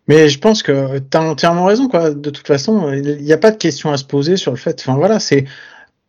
[0.08, 2.12] Mais je pense que tu as entièrement raison, quoi.
[2.12, 4.80] De toute façon, il n'y a pas de question à se poser sur le fait.
[4.82, 5.46] Enfin, voilà, c'est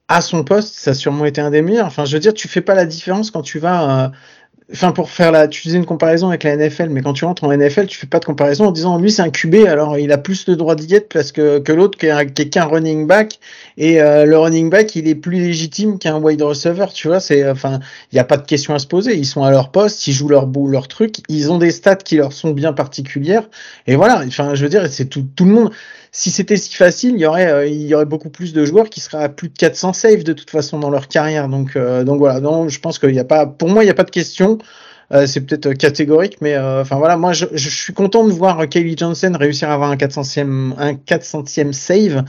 [0.08, 1.86] à son poste, ça a sûrement été un des meilleurs.
[1.86, 4.06] Enfin, je veux dire, tu fais pas la différence quand tu vas.
[4.06, 4.08] euh,
[4.72, 7.44] Enfin, pour faire la, tu faisais une comparaison avec la NFL, mais quand tu rentres
[7.44, 10.10] en NFL, tu fais pas de comparaison en disant lui c'est un QB, alors il
[10.12, 13.38] a plus de droit d'y être parce que, que l'autre qui est, qu'un running back
[13.76, 17.20] et euh, le running back il est plus légitime qu'un wide receiver, tu vois.
[17.20, 17.80] C'est, enfin,
[18.12, 19.14] il n'y a pas de question à se poser.
[19.16, 21.96] Ils sont à leur poste, ils jouent leur bout, leur truc, ils ont des stats
[21.96, 23.48] qui leur sont bien particulières
[23.86, 24.22] et voilà.
[24.26, 25.70] Enfin, je veux dire, c'est tout, tout le monde.
[26.14, 28.90] Si c'était si facile, il y aurait, euh, il y aurait beaucoup plus de joueurs
[28.90, 31.48] qui seraient à plus de 400 saves de toute façon dans leur carrière.
[31.48, 32.38] Donc, euh, donc voilà.
[32.40, 34.58] Non, je pense qu'il n'y a pas, pour moi, il n'y a pas de question.
[35.12, 38.32] Euh, c'est peut-être euh, catégorique, mais euh, enfin voilà, moi je, je suis content de
[38.32, 42.24] voir Kaylee Johnson réussir à avoir un 400e, un 400e save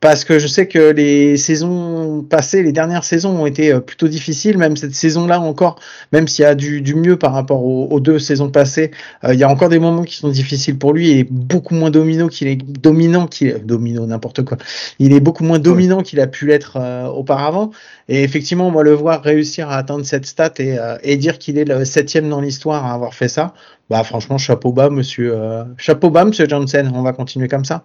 [0.00, 4.56] parce que je sais que les saisons passées, les dernières saisons ont été plutôt difficiles,
[4.56, 5.80] même cette saison-là encore,
[6.12, 8.92] même s'il y a du, du mieux par rapport aux, aux deux saisons passées,
[9.28, 12.28] il y a encore des moments qui sont difficiles pour lui et beaucoup moins domino
[12.28, 14.56] qu'il est dominant qu'il est domino n'importe quoi.
[15.00, 16.78] Il est beaucoup moins dominant qu'il a pu l'être
[17.12, 17.72] auparavant.
[18.08, 21.58] Et effectivement, moi le voir réussir à atteindre cette stat et, euh, et dire qu'il
[21.58, 23.52] est le septième dans l'histoire à avoir fait ça,
[23.90, 26.90] bah franchement chapeau bas monsieur, euh, chapeau bas monsieur Johnson.
[26.94, 27.84] On va continuer comme ça.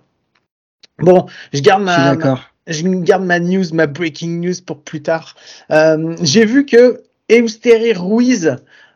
[0.99, 2.15] Bon, je garde ma,
[2.67, 5.35] je garde ma news, ma breaking news pour plus tard.
[5.71, 8.55] Euh, J'ai vu que Eusteri Ruiz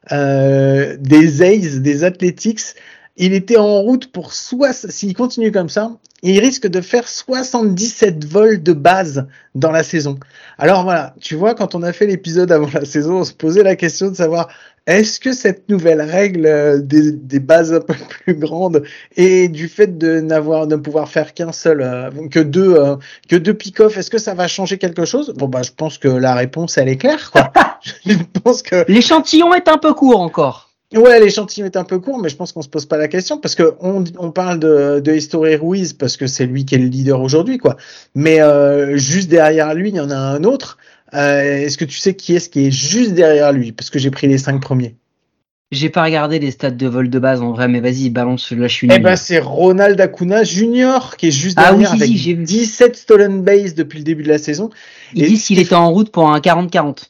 [0.09, 2.75] des A's, des Athletics,
[3.17, 5.91] il était en route pour soit s'il continue comme ça,
[6.23, 10.19] il risque de faire 77 vols de base dans la saison.
[10.58, 13.63] Alors voilà, tu vois, quand on a fait l'épisode avant la saison, on se posait
[13.63, 14.49] la question de savoir
[14.88, 18.84] est-ce que cette nouvelle règle euh, des, des bases un peu plus grandes
[19.15, 22.95] et du fait de n'avoir de pouvoir faire qu'un seul, euh, que deux, euh,
[23.27, 25.34] que deux pick-off, est-ce que ça va changer quelque chose?
[25.36, 27.51] Bon bah je pense que la réponse elle est claire quoi.
[28.06, 30.66] je pense que L'échantillon est un peu court encore.
[30.95, 33.38] Ouais, l'échantillon est un peu court, mais je pense qu'on se pose pas la question
[33.39, 36.78] parce que on, on parle de, de History Ruiz parce que c'est lui qui est
[36.78, 37.76] le leader aujourd'hui, quoi.
[38.15, 40.78] Mais euh, juste derrière lui, il y en a un autre.
[41.13, 43.73] Euh, Est-ce que tu sais qui est-ce qui est juste derrière lui?
[43.73, 44.95] Parce que j'ai pris les cinq premiers.
[45.71, 48.69] J'ai pas regardé les stats de vol de base en vrai, mais vas-y, balance, là
[48.69, 52.08] je suis Eh ben, c'est Ronald Acuna Junior qui est juste Ah oui, derrière avec
[52.08, 52.43] si, j'ai vu.
[52.45, 54.69] 17 stolen base depuis le début de la saison.
[55.13, 57.10] Ils et disent qu'il était en route pour un 40-40.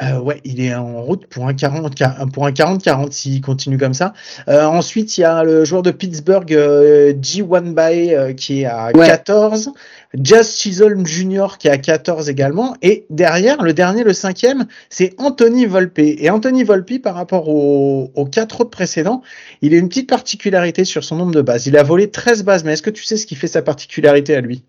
[0.00, 1.92] Euh, ouais, il est en route pour un 40
[2.32, 4.12] pour un 40-40 s'il continue comme ça.
[4.46, 8.64] Euh, ensuite, il y a le joueur de Pittsburgh euh, G1 Bay euh, qui est
[8.64, 9.06] à Ouais.
[9.06, 9.70] 14,
[10.14, 11.58] Jazz Chisholm Jr.
[11.58, 15.98] qui est à 14 également, et derrière le dernier, le cinquième, c'est Anthony Volpe.
[15.98, 19.22] Et Anthony Volpe, par rapport aux, aux quatre autres précédents,
[19.62, 21.66] il a une petite particularité sur son nombre de bases.
[21.66, 24.36] Il a volé 13 bases, mais est-ce que tu sais ce qui fait sa particularité
[24.36, 24.62] à lui?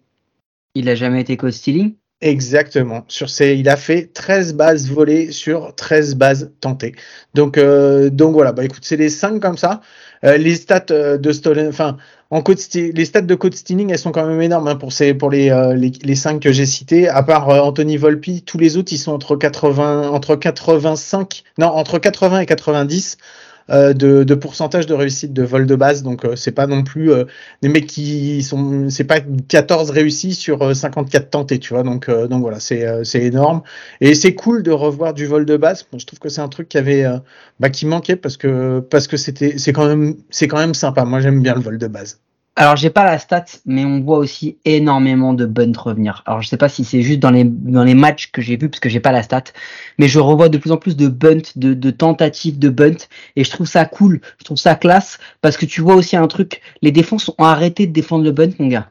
[0.74, 1.94] Il a jamais été code stealing.
[2.22, 3.06] Exactement.
[3.08, 6.94] Sur ces, il a fait 13 bases volées sur 13 bases tentées.
[7.34, 8.52] Donc, euh, donc voilà.
[8.52, 9.80] Bah écoute, c'est les 5 comme ça.
[10.26, 11.96] Euh, les stats euh, de Stolen, enfin,
[12.30, 14.92] en code sti- les stats de code stealing, elles sont quand même énormes hein, pour
[14.92, 17.08] ces, pour les, euh, les, les 5 que j'ai cités.
[17.08, 21.68] À part euh, Anthony Volpi, tous les autres, ils sont entre 80, entre 85, non,
[21.68, 23.18] entre 80 et 90.
[23.72, 26.04] Euh, de, de, pourcentage de réussite de vol de base.
[26.04, 27.26] Donc euh, c'est pas non plus euh,
[27.62, 31.84] des mecs qui sont, c'est pas 14 réussis sur 54 tentés, tu vois.
[31.84, 33.62] Donc donc voilà, c'est énorme
[34.02, 35.86] et c'est cool de revoir du vol de base.
[35.98, 37.06] je trouve que c'est un truc qui avait
[37.60, 41.06] bah, qui manquait parce que parce que c'était c'est quand même c'est quand même sympa.
[41.06, 42.20] Moi j'aime bien le vol de base.
[42.60, 46.24] Alors j'ai pas la stat, mais on voit aussi énormément de bunt revenir.
[46.26, 48.68] Alors je sais pas si c'est juste dans les dans les matchs que j'ai vus
[48.68, 49.46] parce que j'ai pas la stat,
[49.98, 52.98] mais je revois de plus en plus de bunt, de, de tentatives de bunt,
[53.38, 56.28] et je trouve ça cool, je trouve ça classe parce que tu vois aussi un
[56.28, 58.90] truc, les défenses ont arrêté de défendre le bunt, mon gars.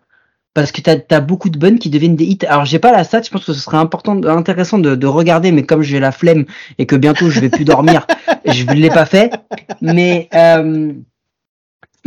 [0.55, 2.47] Parce que tu as, beaucoup de bunts qui deviennent des hits.
[2.49, 5.53] Alors j'ai pas la stat, je pense que ce serait important, intéressant de, de regarder,
[5.53, 6.47] mais comme j'ai la flemme
[6.79, 8.07] et que bientôt je vais plus dormir,
[8.47, 9.31] je ne l'ai pas fait.
[9.83, 10.95] Mais euh,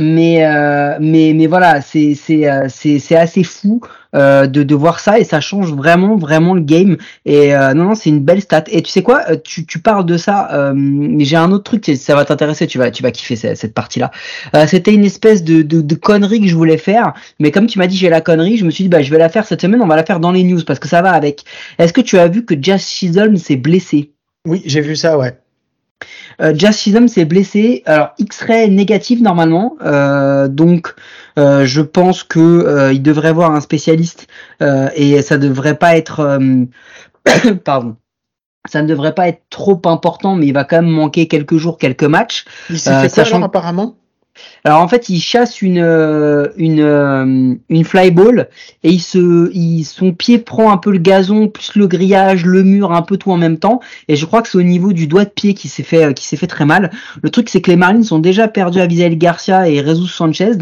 [0.02, 3.82] mais euh, mais mais voilà c'est c'est euh, c'est assez fou
[4.16, 6.98] euh, de de voir ça et ça change vraiment vraiment le game.
[7.26, 8.64] Et non non c'est une belle stat.
[8.68, 12.16] Et tu sais quoi tu tu parles de ça mais j'ai un autre truc ça
[12.16, 14.12] va t'intéresser tu vas tu vas kiffer cette, cette partie là
[14.68, 17.88] c'était une espèce de, de de connerie que je voulais faire mais comme tu m'as
[17.88, 19.82] dit j'ai la connerie je me suis dit bah je vais la faire cette semaine
[19.82, 21.44] on va la faire dans les news parce que ça va avec.
[21.78, 24.12] Est-ce que tu as vu que Jazz Chisholm s'est blessé?
[24.48, 25.38] Oui j'ai vu ça ouais
[26.42, 27.84] euh, Jazz Chisholm s'est blessé.
[27.86, 30.96] Alors X-ray négatif normalement, euh, donc
[31.38, 34.28] euh, je pense que euh, il devrait voir un spécialiste
[34.96, 36.40] et ça devrait pas être,
[37.66, 37.96] pardon,
[38.70, 41.78] ça ne devrait pas être trop important, mais il va quand même manquer quelques jours,
[41.78, 42.46] quelques matchs.
[42.70, 43.42] Il s'est fait sachant...
[43.42, 43.96] apparemment
[44.64, 48.50] alors en fait, il chasse une euh, une euh, une flyball
[48.84, 49.52] et il se
[49.84, 53.32] son pied prend un peu le gazon plus le grillage, le mur, un peu tout
[53.32, 55.68] en même temps et je crois que c'est au niveau du doigt de pied qui
[55.68, 56.92] s'est fait qui s'est fait très mal.
[57.22, 60.58] Le truc c'est que les Marlins ont déjà perdu Avisail Garcia et Jesus Sanchez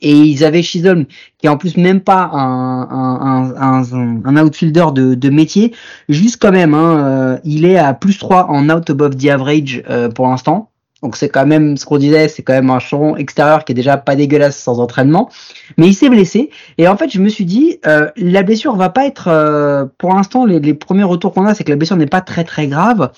[0.00, 1.06] et ils avaient Chisholm
[1.38, 5.74] qui est en plus même pas un, un, outfielder de, de, métier,
[6.08, 9.82] juste quand même, hein, euh, il est à plus 3 en out above the average
[10.14, 10.70] pour l'instant.
[11.02, 13.74] Donc c'est quand même ce qu'on disait, c'est quand même un champ extérieur qui est
[13.74, 15.30] déjà pas dégueulasse sans entraînement.
[15.76, 18.88] Mais il s'est blessé et en fait je me suis dit euh, la blessure va
[18.88, 21.96] pas être euh, pour l'instant les, les, premiers retours qu'on a c'est que la blessure
[21.96, 23.12] n'est pas très très grave.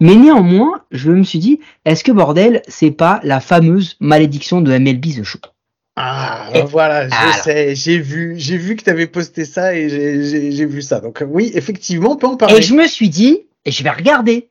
[0.00, 4.76] Mais néanmoins je me suis dit est-ce que bordel c'est pas la fameuse malédiction de
[4.76, 5.40] MLB The Show?
[5.96, 10.66] Ah, voilà, je sais, j'ai vu, j'ai vu que tu avais posté ça et j'ai
[10.66, 10.98] vu ça.
[10.98, 12.56] Donc oui, effectivement, on peut en parler.
[12.56, 14.50] Et je me suis dit, et je vais regarder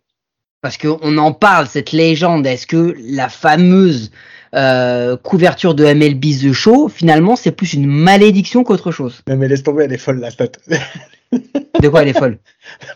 [0.64, 4.12] parce qu'on en parle, cette légende, est-ce que la fameuse
[4.56, 9.22] euh, couverture de MLB The Show, finalement, c'est plus une malédiction qu'autre chose?
[9.28, 10.54] Non mais laisse tomber, elle est folle la stat.
[11.34, 12.40] de quoi elle est folle?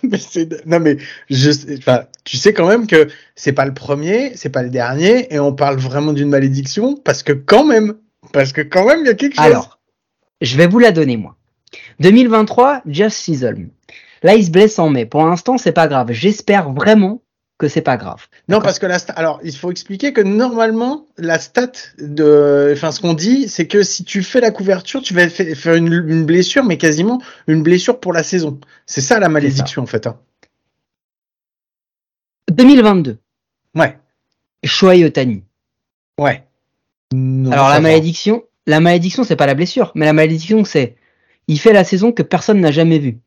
[0.02, 0.18] Mais
[0.66, 0.96] Non mais
[1.30, 5.34] je, enfin, tu sais quand même que c'est pas le premier, c'est pas le dernier,
[5.34, 7.96] et on parle vraiment d'une malédiction parce que quand même,
[8.32, 9.44] parce que quand même il y a quelque chose.
[9.44, 9.80] Alors,
[10.40, 11.36] je vais vous la donner moi.
[12.00, 13.66] 2023, Just Season.
[14.24, 15.06] Là, il se blesse en mai.
[15.06, 16.14] Pour l'instant, c'est pas grave.
[16.14, 17.22] J'espère vraiment
[17.58, 18.28] que c'est pas grave.
[18.50, 23.02] Non, parce que la alors il faut expliquer que normalement la stat de, enfin ce
[23.02, 26.78] qu'on dit, c'est que si tu fais la couverture, tu vas faire une, blessure, mais
[26.78, 28.60] quasiment une blessure pour la saison.
[28.86, 30.06] C'est ça la malédiction en fait.
[30.06, 30.20] Hein.
[32.52, 33.18] 2022.
[33.76, 33.98] Ouais.
[34.64, 35.44] Shohei Otani.
[36.20, 36.44] Ouais.
[37.14, 40.96] alors la malédiction, la malédiction c'est pas la blessure, mais la malédiction c'est
[41.48, 43.18] il fait la saison que personne n'a jamais vue.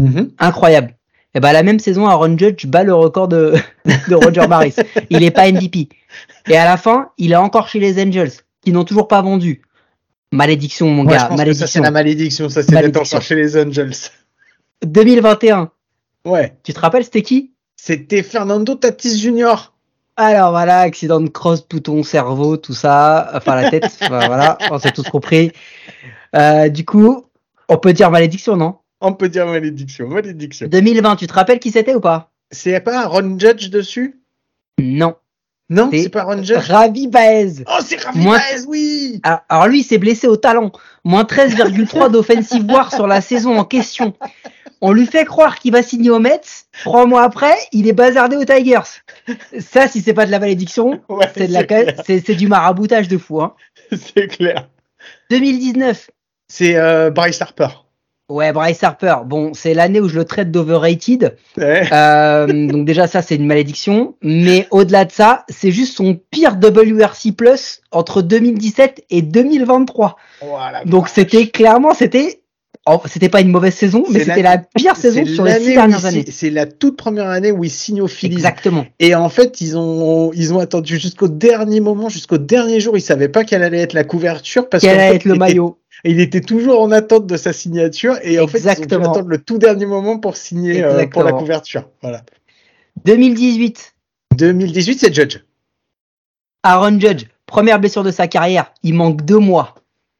[0.00, 0.30] Mm-hmm.
[0.38, 0.96] Incroyable
[1.32, 3.54] et eh ben la même saison, Aaron Judge bat le record de,
[4.08, 4.74] de Roger Maris.
[5.10, 5.88] il est pas MVP.
[6.48, 8.32] Et à la fin, il est encore chez les Angels,
[8.64, 9.62] qui n'ont toujours pas vendu.
[10.32, 11.28] Malédiction, mon gars.
[11.30, 11.66] malédiction.
[11.66, 12.48] ça, c'est la malédiction.
[12.48, 13.94] Ça, c'est d'être encore chez les Angels.
[14.84, 15.70] 2021.
[16.24, 16.56] Ouais.
[16.64, 17.52] Tu te rappelles, c'était qui?
[17.76, 19.72] C'était Fernando Tatis Jr.
[20.16, 23.30] Alors voilà, accident de cross, bouton, cerveau, tout ça.
[23.34, 23.88] Enfin, la tête.
[24.08, 25.52] voilà, on s'est tous compris.
[26.34, 27.24] Euh, du coup,
[27.68, 28.79] on peut dire malédiction, non?
[29.00, 30.66] On peut dire malédiction, malédiction.
[30.68, 32.30] 2020, tu te rappelles qui c'était ou pas?
[32.50, 34.20] C'est pas Ron Judge dessus?
[34.78, 35.14] Non.
[35.68, 36.68] Non, c'est pas Ron Judge?
[36.68, 37.64] Ravi Baez.
[37.66, 39.20] Oh, c'est Ravi Baez, oui.
[39.22, 40.72] Ah, alors, lui, il s'est blessé au talent.
[41.04, 44.14] Moins 13,3 d'offensive war sur la saison en question.
[44.80, 46.40] On lui fait croire qu'il va signer au Mets.
[46.84, 48.80] Trois mois après, il est bazardé aux Tigers.
[49.60, 51.00] Ça, si c'est pas de la malédiction,
[51.34, 53.40] c'est de la, c'est du maraboutage de fou.
[53.42, 53.54] Hein.
[53.92, 54.68] C'est clair.
[55.30, 56.10] 2019.
[56.48, 57.68] C'est euh, Bryce Harper.
[58.30, 59.16] Ouais, Bryce Harper.
[59.26, 61.36] Bon, c'est l'année où je le traite d'overrated.
[61.58, 64.14] Euh, donc déjà, ça, c'est une malédiction.
[64.22, 70.16] Mais au-delà de ça, c'est juste son pire WRC Plus entre 2017 et 2023.
[70.86, 72.40] donc c'était clairement, c'était,
[73.06, 76.24] c'était pas une mauvaise saison, mais c'était la pire saison sur les six dernières années.
[76.28, 78.36] C'est la toute première année où il signe au Phillies.
[78.36, 78.86] Exactement.
[78.98, 82.96] Et en fait, ils ont, ils ont attendu jusqu'au dernier moment, jusqu'au dernier jour.
[82.96, 86.20] Ils savaient pas quelle allait être la couverture parce quel allait être le maillot il
[86.20, 89.38] était toujours en attente de sa signature et en fait ils ont dû attendre le
[89.38, 91.88] tout dernier moment pour signer euh, pour la couverture.
[92.02, 92.22] Voilà.
[93.04, 93.94] 2018.
[94.36, 95.38] 2018 c'est Judge.
[96.62, 99.74] Aaron Judge, première blessure de sa carrière, il manque deux mois.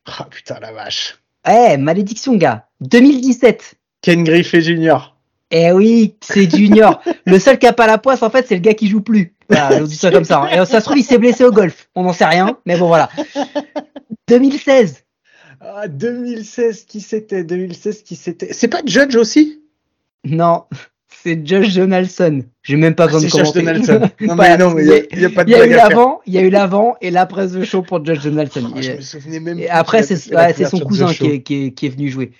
[0.07, 1.20] Ah putain la vache.
[1.49, 2.67] Eh, malédiction, gars.
[2.81, 3.75] 2017.
[4.03, 5.15] Ken Griffey Jr.
[5.51, 7.03] Eh oui, c'est Junior.
[7.27, 9.35] le seul qui a pas la poisse, en fait, c'est le gars qui joue plus.
[9.49, 10.43] Voilà, on dit ça comme ça.
[10.43, 10.49] hein.
[10.63, 11.89] Et ça se trouve, il s'est blessé au golf.
[11.97, 13.09] On n'en sait rien, mais bon, voilà.
[14.29, 15.05] 2016.
[15.61, 17.45] Ah 2016 qui c'était?
[17.45, 18.53] 2016 qui c'était?
[18.53, 19.61] C'est pas Judge aussi?
[20.25, 20.65] Non,
[21.23, 22.43] c'est Josh Donaldson.
[22.63, 23.61] J'ai même pas Ah, besoin de Josh commenter.
[23.61, 24.01] Donaldson.
[24.21, 25.61] Non mais Voilà, non, mais il y a- il y, a pas de Il y
[25.61, 28.63] a eu l'avant, il y a eu l'avant et l'après The Show pour Josh Donaldson.
[28.67, 31.67] Ah, Il- je me souvenais même et après, c'est ouais, son cousin qui est, qui,
[31.67, 32.33] est, qui est venu jouer.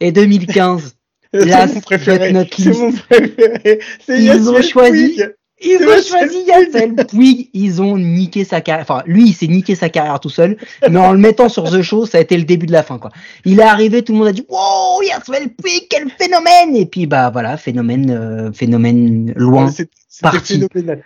[0.00, 0.94] Et 2015,
[1.34, 2.32] C'est mon préféré.
[2.56, 3.80] C'est mon préféré.
[4.08, 5.22] Ils ont choisi-.
[5.60, 6.44] Ils ont choisi.
[6.46, 7.50] Yacel Puig.
[7.52, 8.82] Ils ont niqué sa carrière.
[8.82, 10.56] Enfin, lui, il s'est niqué sa carrière tout seul.
[10.88, 12.98] Mais en le mettant sur The Show, ça a été le début de la fin,
[12.98, 13.10] quoi.
[13.44, 16.76] Il est arrivé, tout le monde a dit, wow, Yacel Puig, quel phénomène!
[16.76, 20.60] Et puis, bah, voilà, phénomène, euh, phénomène loin, Ouais, c'est- C'était parti.
[20.72, 21.02] phénoménal.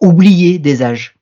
[0.00, 1.14] oublié des âges.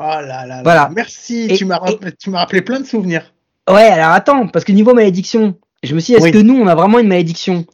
[0.00, 0.46] Oh là là.
[0.46, 0.60] là.
[0.62, 0.90] Voilà.
[0.94, 1.46] Merci.
[1.50, 3.32] Et- tu m'as rappelé, tu m'as rappelé plein de souvenirs.
[3.68, 6.30] Ouais, alors attends, parce que niveau malédiction, je me suis dit, est-ce Oui.
[6.30, 7.66] que nous, on a vraiment une malédiction?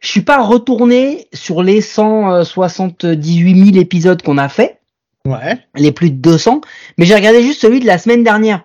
[0.00, 4.78] Je suis pas retourné sur les 178 000 épisodes qu'on a fait,
[5.26, 5.58] Ouais.
[5.74, 6.60] les plus de 200,
[6.96, 8.62] mais j'ai regardé juste celui de la semaine dernière.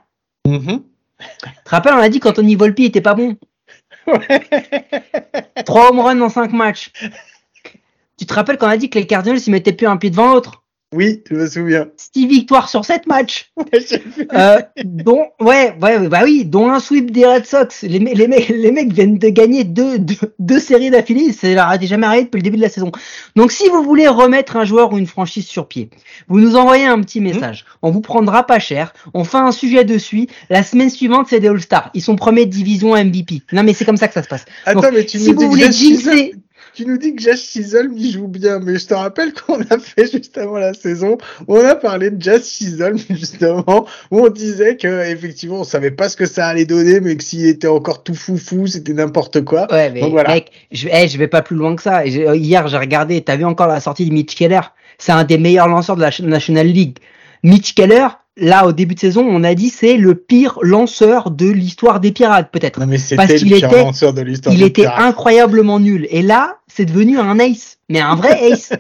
[0.47, 0.83] Mhm.
[1.19, 3.35] Tu te rappelles, on a dit qu'Anthony Volpi était pas bon.
[4.07, 4.41] Ouais.
[5.65, 6.91] 3 home runs en 5 matchs.
[8.17, 10.33] Tu te rappelles qu'on a dit que les Cardinals, ils mettaient plus un pied devant
[10.33, 10.62] l'autre?
[10.93, 11.87] Oui, je me souviens.
[11.97, 13.51] 6 victoires sur 7 matchs.
[14.33, 17.81] Euh, dont, ouais, ouais, bah oui, dont un sweep des Red Sox.
[17.83, 21.31] Les, me- les, mecs, les mecs viennent de gagner deux, deux, deux séries d'affilée.
[21.33, 22.91] Ça leur a jamais arrêté depuis le début de la saison.
[23.35, 25.89] Donc, si vous voulez remettre un joueur ou une franchise sur pied,
[26.27, 27.65] vous nous envoyez un petit message.
[27.81, 28.93] On vous prendra pas cher.
[29.13, 30.27] On fait un sujet dessus.
[30.49, 31.89] La semaine suivante, c'est des All-Stars.
[31.93, 33.41] Ils sont premiers de division MVP.
[33.51, 34.45] Non, mais c'est comme ça que ça se passe.
[34.65, 36.35] Attends, Donc, mais tu si vous voulez jinxer,
[36.73, 39.77] Tu nous dis que Josh Chisholm il joue bien, mais je te rappelle qu'on a
[39.77, 44.75] fait juste avant la saison, on a parlé de Josh Chisholm justement, où on disait
[44.77, 48.03] que effectivement on savait pas ce que ça allait donner, mais que s'il était encore
[48.03, 49.71] tout foufou, c'était n'importe quoi.
[49.71, 50.33] Ouais, mais Donc voilà.
[50.33, 52.01] mec, je, eh, je vais pas plus loin que ça.
[52.01, 54.61] Euh, Hier, j'ai regardé, t'as vu encore la sortie de Mitch Keller?
[54.97, 56.97] C'est un des meilleurs lanceurs de la National League.
[57.43, 61.49] Mitch Keller, là, au début de saison, on a dit c'est le pire lanceur de
[61.49, 62.79] l'histoire des Pirates, peut-être.
[62.79, 64.53] Non mais Parce qu'il le pire était- lanceur de l'histoire.
[64.55, 64.99] Il était Pirates.
[65.01, 66.07] incroyablement nul.
[66.09, 67.77] Et là, c'est devenu un ace.
[67.89, 68.73] Mais un vrai ace.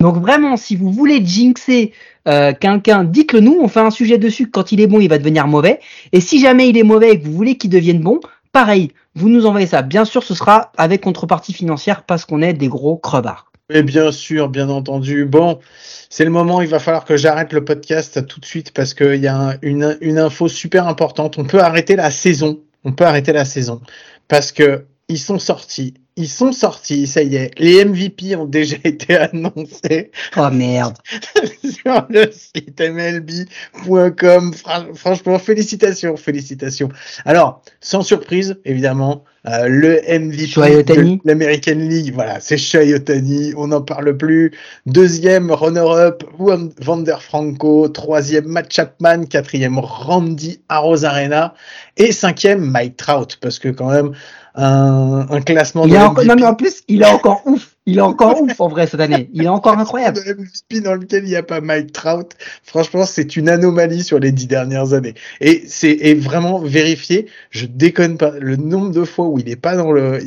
[0.00, 1.92] Donc vraiment, si vous voulez jinxer
[2.26, 4.48] euh, quelqu'un, dites-le nous, on fait un sujet dessus.
[4.50, 5.80] Quand il est bon, il va devenir mauvais.
[6.12, 8.18] Et si jamais il est mauvais et que vous voulez qu'il devienne bon,
[8.52, 9.82] pareil, vous nous envoyez ça.
[9.82, 13.49] Bien sûr, ce sera avec contrepartie financière parce qu'on est des gros crevards.
[13.70, 15.24] Mais bien sûr, bien entendu.
[15.24, 15.60] Bon,
[16.08, 19.20] c'est le moment, il va falloir que j'arrête le podcast tout de suite parce qu'il
[19.20, 21.38] y a un- une, une info super importante.
[21.38, 22.60] On peut arrêter la saison.
[22.84, 23.80] On peut arrêter la saison
[24.26, 25.94] parce que ils sont sortis.
[26.20, 27.50] Ils sont sortis, ça y est.
[27.58, 30.98] Les MVP ont déjà été annoncés Oh merde.
[31.64, 34.52] sur le site mlb.com.
[34.52, 36.90] Fra- Franchement, félicitations, félicitations.
[37.24, 43.68] Alors, sans surprise, évidemment, euh, le MVP de l'American League, voilà, c'est Shohei Ohtani, on
[43.68, 44.52] n'en parle plus.
[44.84, 47.88] Deuxième runner-up, Juan Vander Franco.
[47.88, 49.24] Troisième, Matt Chapman.
[49.24, 51.54] Quatrième, Randy Arozarena.
[51.96, 54.12] Et cinquième, Mike Trout, parce que quand même,
[54.54, 57.76] un, un classement Il de encore, non mais en plus, il est encore ouf.
[57.86, 59.30] Il est encore ouf en vrai cette année.
[59.32, 60.18] Il est encore incroyable.
[60.22, 64.18] de MVP dans lequel il n'y a pas Mike Trout, franchement, c'est une anomalie sur
[64.18, 65.14] les dix dernières années.
[65.40, 67.26] Et c'est est vraiment vérifié.
[67.50, 68.32] Je déconne pas.
[68.38, 70.18] Le nombre de fois où il est pas dans le,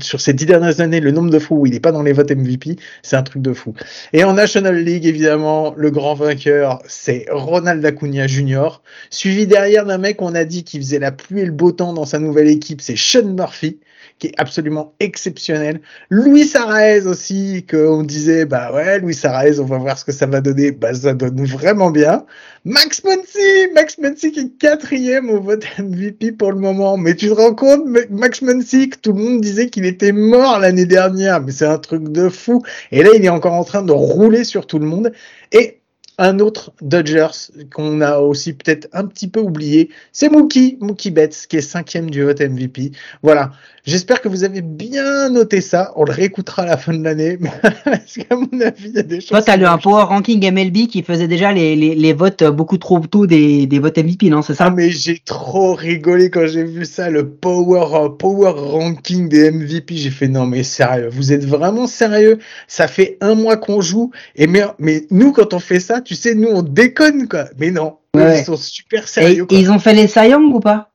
[0.00, 2.12] sur ces dix dernières années, le nombre de fois où il est pas dans les
[2.12, 3.72] votes MVP, c'est un truc de fou.
[4.12, 8.82] Et en National League, évidemment, le grand vainqueur, c'est Ronald Acuna Jr.
[9.10, 11.92] Suivi derrière d'un mec, on a dit qu'il faisait la pluie et le beau temps
[11.92, 13.78] dans sa nouvelle équipe, c'est Sean Murphy
[14.20, 15.80] qui est absolument exceptionnel.
[16.10, 20.26] Luis Araez aussi, qu'on disait, bah ouais, Luis Araez, on va voir ce que ça
[20.26, 20.70] va donner.
[20.70, 22.24] Bah, ça donne vraiment bien.
[22.64, 26.96] Max Muncy, Max Muncy qui est quatrième au vote MVP pour le moment.
[26.98, 30.12] Mais tu te rends compte, Ma- Max Muncy, que tout le monde disait qu'il était
[30.12, 32.62] mort l'année dernière, mais c'est un truc de fou.
[32.92, 35.10] Et là, il est encore en train de rouler sur tout le monde.
[35.52, 35.79] Et
[36.20, 41.46] un autre Dodgers qu'on a aussi peut-être un petit peu oublié, c'est Mookie, Mookie Betts,
[41.48, 42.92] qui est cinquième du vote MVP.
[43.22, 43.52] Voilà.
[43.86, 45.92] J'espère que vous avez bien noté ça.
[45.96, 47.38] On le réécoutera à la fin de l'année.
[47.84, 49.30] Parce qu'à mon avis, il y a des choses.
[49.30, 52.76] Toi, t'as lu un power ranking MLB qui faisait déjà les, les, les votes beaucoup
[52.76, 56.46] trop tôt des, des votes MVP, non C'est Ah, ça mais j'ai trop rigolé quand
[56.46, 59.96] j'ai vu ça, le power, euh, power ranking des MVP.
[59.96, 62.38] J'ai fait non, mais sérieux, vous êtes vraiment sérieux?
[62.68, 64.10] Ça fait un mois qu'on joue.
[64.36, 67.44] Et mais, mais nous, quand on fait ça, tu sais, nous, on déconne, quoi.
[67.58, 68.40] Mais non, Ouais.
[68.40, 69.44] ils sont super sérieux.
[69.44, 69.58] et quoi.
[69.58, 70.90] ils ont fait les Young ou pas?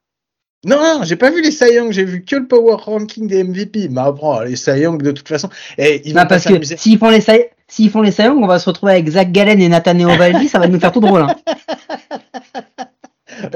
[0.65, 3.87] Non, non, j'ai pas vu les Young, j'ai vu que le power ranking des MVP.
[3.89, 6.97] Mais après, les Young, de toute façon, et ils vont Non, pas parce que s'ils
[6.97, 10.67] font les Cy on va se retrouver avec Zach Gallen et Nathaniel Ovaldi, ça va
[10.67, 11.21] nous faire tout drôle.
[11.21, 11.35] Hein.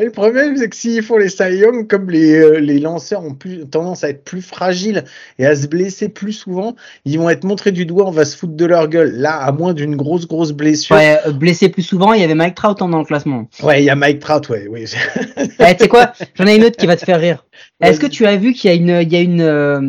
[0.03, 3.33] le problème, c'est que s'ils font les Cy Young, comme les, euh, les lanceurs ont
[3.33, 5.03] plus, tendance à être plus fragiles
[5.37, 6.75] et à se blesser plus souvent,
[7.05, 9.11] ils vont être montrés du doigt, on va se foutre de leur gueule.
[9.15, 10.95] Là, à moins d'une grosse, grosse blessure.
[10.95, 13.47] Ouais, euh, blessé plus souvent, il y avait Mike Trout hein, dans le classement.
[13.63, 14.67] Ouais, il y a Mike Trout, ouais.
[14.69, 14.85] Oui.
[15.37, 16.13] eh, tu sais quoi?
[16.35, 17.45] J'en ai une autre qui va te faire rire.
[17.81, 19.79] Est-ce que tu as vu qu'il y a une, il y a une, euh,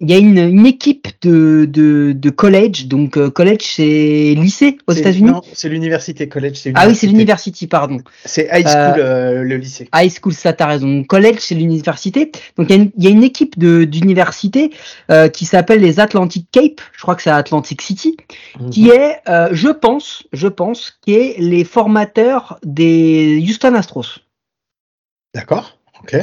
[0.00, 4.78] il y a une, une équipe de, de, de college, donc euh, college c'est lycée
[4.86, 6.58] aux États-Unis Non, c'est l'université college.
[6.74, 7.98] Ah oui, c'est l'université, pardon.
[8.24, 9.88] C'est high school euh, le lycée.
[9.94, 11.04] High school, ça t'as raison.
[11.04, 12.32] College c'est l'université.
[12.56, 14.70] Donc il y, y, a une équipe de d'université
[15.32, 16.80] qui s'appelle les Atlantic Cape.
[16.96, 18.16] Je crois que c'est Atlantic City,
[18.70, 18.92] qui mhm.
[18.92, 19.20] est,
[19.52, 24.20] je pense, je pense, qui est les formateurs des Houston Astros.
[25.34, 25.78] D'accord.
[26.02, 26.16] Ok.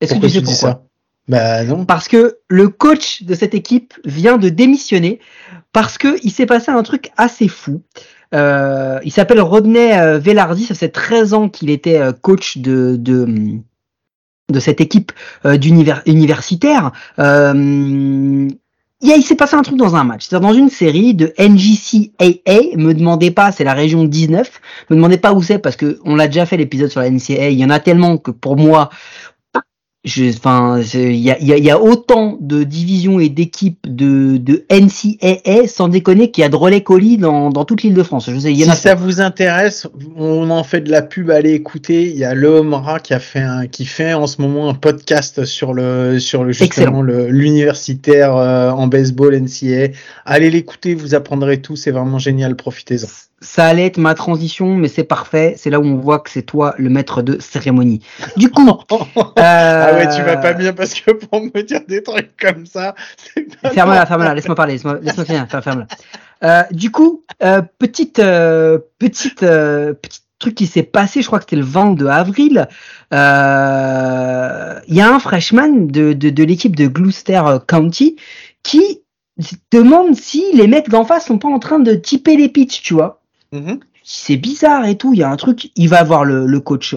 [0.00, 0.84] Est-ce que tu sais pourquoi?
[1.28, 1.84] Bah non.
[1.84, 5.18] Parce que le coach de cette équipe vient de démissionner
[5.72, 7.82] parce que il s'est passé un truc assez fou.
[8.34, 12.96] Euh, il s'appelle Rodney euh, Velardi, ça fait 13 ans qu'il était euh, coach de,
[12.98, 13.26] de,
[14.50, 15.12] de cette équipe
[15.44, 16.92] universitaire.
[17.18, 18.56] il,
[19.00, 22.92] il s'est passé un truc dans un match, c'est-à-dire dans une série de NGCAA, me
[22.94, 26.26] demandez pas, c'est la région 19, me demandez pas où c'est parce que on l'a
[26.26, 28.90] déjà fait l'épisode sur la NCAA, il y en a tellement que pour moi,
[30.36, 35.88] enfin, il y a, y a, autant de divisions et d'équipes de, de NCAA, sans
[35.88, 38.30] déconner, qu'il y a de relais colis dans, dans toute l'île de France.
[38.30, 42.08] Je sais, si ça vous intéresse, on en fait de la pub, allez écouter.
[42.08, 45.44] Il y a Lehomra qui a fait un, qui fait en ce moment un podcast
[45.44, 49.88] sur le, sur le, justement, l'universitaire euh, en baseball NCAA.
[50.24, 53.08] Allez l'écouter, vous apprendrez tout, c'est vraiment génial, profitez-en
[53.46, 55.54] ça allait être ma transition, mais c'est parfait.
[55.56, 58.02] C'est là où on voit que c'est toi le maître de cérémonie.
[58.36, 58.96] Du coup, euh...
[59.36, 62.94] ah ouais, tu vas pas bien parce que pour me dire des trucs comme ça,
[63.72, 65.86] ferme-la, ferme-la, laisse-moi parler, laisse-moi, laisse finir, ferme-la.
[66.44, 71.38] Euh, du coup, euh, petite, euh, petite, euh, petit truc qui s'est passé, je crois
[71.38, 72.68] que c'était le 22 avril.
[73.12, 78.16] Il y a un freshman de, de, de l'équipe de Gloucester County
[78.64, 79.02] qui
[79.70, 82.94] demande si les mecs d'en face sont pas en train de typer les pitchs, tu
[82.94, 83.22] vois.
[83.52, 83.80] Mhm.
[84.08, 85.12] C'est bizarre et tout.
[85.14, 85.70] Il y a un truc.
[85.74, 86.94] Il va voir le, coach,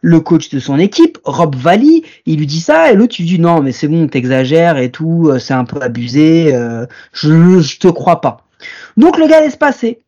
[0.00, 2.02] le coach de son équipe, Rob Valley.
[2.26, 5.28] Il lui dit ça et l'autre il dit non mais c'est bon, t'exagères et tout.
[5.28, 6.54] Euh, c'est un peu abusé.
[6.54, 8.44] Euh, je, te crois pas.
[8.96, 10.00] Donc le gars laisse passer.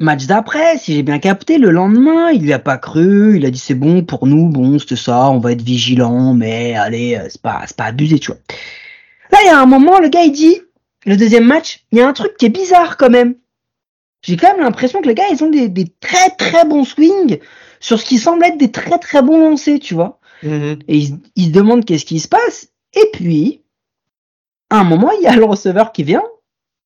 [0.00, 3.50] Match d'après, si j'ai bien capté, le lendemain, il lui a pas cru, il a
[3.50, 7.26] dit c'est bon pour nous, bon, c'était ça, on va être vigilant, mais allez, euh,
[7.28, 8.40] c'est pas, c'est pas abusé, tu vois.
[9.32, 10.60] Là, il y a un moment, le gars, il dit,
[11.04, 13.34] le deuxième match, il y a un truc qui est bizarre quand même
[14.28, 17.38] j'ai quand même l'impression que les gars, ils ont des, très très bons swings
[17.80, 20.20] sur ce qui semble être des très très bons lancers, tu vois.
[20.44, 20.80] Mm-hmm.
[20.86, 20.98] Et
[21.36, 22.68] ils, se demandent qu'est-ce qui se passe.
[22.92, 23.62] Et puis,
[24.68, 26.24] à un moment, il y a le receveur qui vient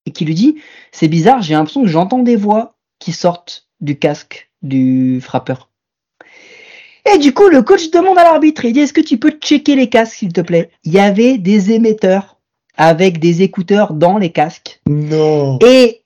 [0.07, 0.59] et qui lui dit,
[0.93, 5.69] c'est bizarre, j'ai l'impression que j'entends des voix qui sortent du casque du frappeur.
[7.13, 9.75] Et du coup, le coach demande à l'arbitre, il dit, est-ce que tu peux checker
[9.75, 10.71] les casques, s'il te plaît?
[10.85, 12.39] Il y avait des émetteurs
[12.77, 14.81] avec des écouteurs dans les casques.
[14.87, 15.59] Non.
[15.61, 16.02] Et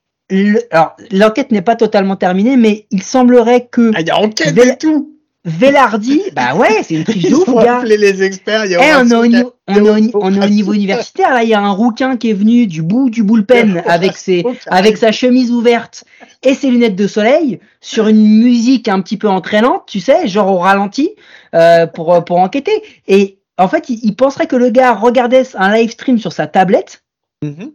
[0.70, 3.93] alors, l'enquête n'est pas totalement terminée, mais il semblerait que.
[3.95, 5.12] Ah, il y a enquête et tout!
[5.47, 7.85] Velardi, bah ouais, c'est une triche de ouf, gars.
[7.85, 11.45] les experts, il y a eh, on, est au, on, est au, niveau universitaire, là,
[11.45, 14.97] il y a un rouquin qui est venu du bout du bullpen avec ses, avec
[14.97, 16.03] sa chemise ouverte
[16.43, 20.51] et ses lunettes de soleil sur une musique un petit peu entraînante, tu sais, genre
[20.51, 21.11] au ralenti,
[21.55, 22.83] euh, pour, pour enquêter.
[23.07, 27.05] Et en fait, il, penserait que le gars regardait un live stream sur sa tablette.
[27.45, 27.70] Mm-hmm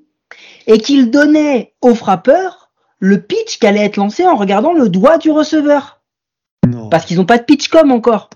[0.67, 5.17] et qu'il donnait au frappeur le pitch qui allait être lancé en regardant le doigt
[5.17, 6.01] du receveur.
[6.89, 8.29] Parce qu'ils n'ont pas de pitch com encore.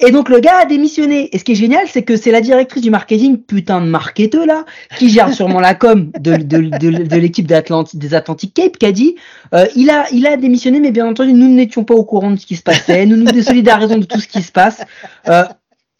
[0.00, 1.34] Et donc le gars a démissionné.
[1.34, 4.44] Et ce qui est génial, c'est que c'est la directrice du marketing, putain de marketeux
[4.44, 4.64] là,
[4.98, 7.54] qui gère sûrement la com de, de, l'équipe des
[8.14, 9.14] Atlantic Cape, qui a dit
[9.54, 12.36] euh, il, a, il a démissionné, mais bien entendu, nous n'étions pas au courant de
[12.36, 14.82] ce qui se passait, nous nous désolidarisons de tout ce qui se passe.
[15.28, 15.44] Euh,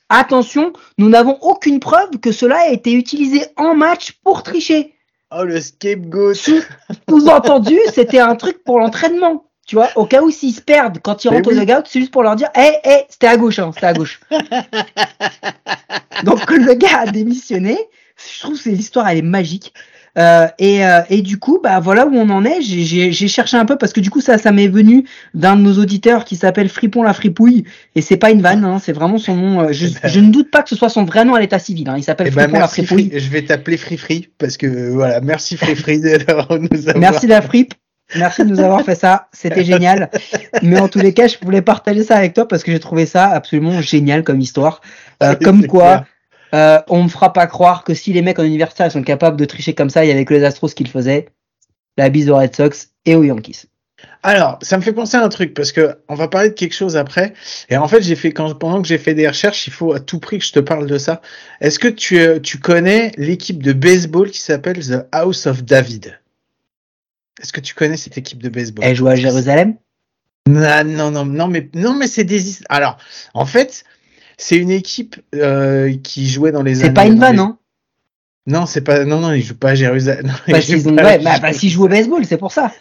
[0.08, 4.93] attention, nous n'avons aucune preuve que cela a été utilisé en match pour tricher.
[5.30, 6.34] Oh, le scapegoat.
[7.08, 9.50] Sous-entendu, c'était un truc pour l'entraînement.
[9.66, 12.12] Tu vois, au cas où s'ils se perdent quand ils rentrent au dugout, c'est juste
[12.12, 14.20] pour leur dire, hé, hey, hé, c'était à gauche, hein, c'était à gauche.
[16.24, 17.78] Donc le gars a démissionné.
[18.16, 19.72] Je trouve que l'histoire, elle est magique.
[20.16, 22.60] Euh, et, euh, et, du coup, bah voilà où on en est.
[22.60, 25.04] J'ai cherché un peu parce que du coup ça, ça m'est venu
[25.34, 27.64] d'un de nos auditeurs qui s'appelle Fripon la Fripouille
[27.96, 29.60] et c'est pas une vanne, hein, c'est vraiment son nom.
[29.60, 30.08] Euh, je, eh ben.
[30.08, 31.88] je, ne doute pas que ce soit son vrai nom à l'état civil.
[31.88, 31.96] Hein.
[31.96, 33.10] Il s'appelle eh ben, Fripon la Fripouille.
[33.14, 36.18] je vais t'appeler Frifri parce que voilà, merci Frifri de
[36.72, 36.96] nous avoir.
[36.96, 37.74] Merci la Frip.
[38.16, 40.10] Merci de nous avoir fait ça, c'était génial.
[40.62, 43.06] Mais en tous les cas, je voulais partager ça avec toi parce que j'ai trouvé
[43.06, 44.80] ça absolument génial comme histoire.
[45.22, 46.04] Euh, comme quoi,
[46.54, 49.44] Euh, on me fera pas croire que si les mecs en universitaire sont capables de
[49.44, 51.28] tricher comme ça, il y avait que les Astros qui le faisaient.
[51.96, 53.66] La bise aux Red Sox et aux Yankees.
[54.22, 56.74] Alors, ça me fait penser à un truc parce que on va parler de quelque
[56.74, 57.34] chose après.
[57.68, 60.00] Et en fait, j'ai fait quand pendant que j'ai fait des recherches, il faut à
[60.00, 61.22] tout prix que je te parle de ça.
[61.60, 66.18] Est-ce que tu, euh, tu connais l'équipe de baseball qui s'appelle The House of David?
[67.40, 68.84] Est-ce que tu connais cette équipe de baseball?
[68.84, 69.76] Elle joue à Jérusalem?
[70.46, 72.58] Non, non, non, non, mais non, mais c'est des.
[72.68, 72.98] Alors,
[73.32, 73.84] en fait,
[74.36, 76.76] c'est une équipe euh, qui jouait dans les.
[76.76, 77.56] C'est pas une vanne, non
[78.46, 79.04] Non, c'est pas.
[79.04, 80.32] Non, non, ils jouent pas à Jérusalem.
[80.48, 80.96] Parce qu'ils ont.
[80.96, 82.72] Ouais, bah, parce qu'ils jouent au baseball, c'est pour ça.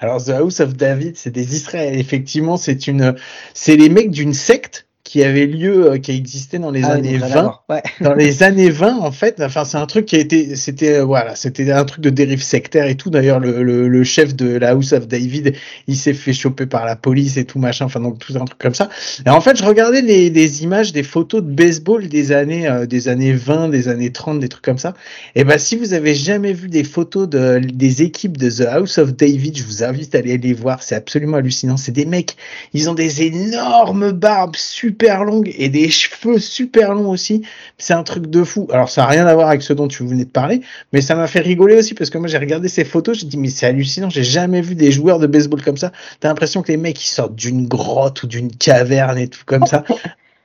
[0.00, 1.98] Alors The House of David, c'est des Israéliens.
[1.98, 3.14] Effectivement, c'est une,
[3.54, 4.85] c'est les mecs d'une secte
[5.16, 7.34] qui avait lieu, euh, qui a existé dans les Ah années donc, 20.
[7.36, 7.82] d'accord, Ouais.
[8.02, 11.04] Dans les années 20, en fait, enfin, c'est un truc qui a été, c'était, euh,
[11.04, 13.08] voilà, c'était un truc de dérive sectaire et tout.
[13.08, 15.54] D'ailleurs, le, le, le chef de la House of David,
[15.86, 17.86] il s'est fait choper par la police et tout machin.
[17.86, 18.90] Enfin, donc tout un truc comme ça.
[19.24, 22.84] Et en fait, je regardais les, les images, des photos de baseball des années, euh,
[22.84, 24.92] des années 20, des années 30, des trucs comme ça.
[25.34, 28.98] Et ben, si vous avez jamais vu des photos de, des équipes de The House
[28.98, 30.82] of David, je vous invite à aller les voir.
[30.82, 31.78] C'est absolument hallucinant.
[31.78, 32.36] C'est des mecs,
[32.74, 37.42] ils ont des énormes barbes super longues et des cheveux super longs aussi.
[37.78, 38.68] C'est un truc de fou.
[38.72, 40.60] Alors, ça n'a rien à voir avec ce dont tu venais de parler,
[40.92, 43.36] mais ça m'a fait rigoler aussi parce que moi, j'ai regardé ces photos, j'ai dit,
[43.36, 44.10] mais c'est hallucinant.
[44.10, 45.92] J'ai jamais vu des joueurs de baseball comme ça.
[46.20, 49.66] T'as l'impression que les mecs, ils sortent d'une grotte ou d'une caverne et tout comme
[49.66, 49.84] ça.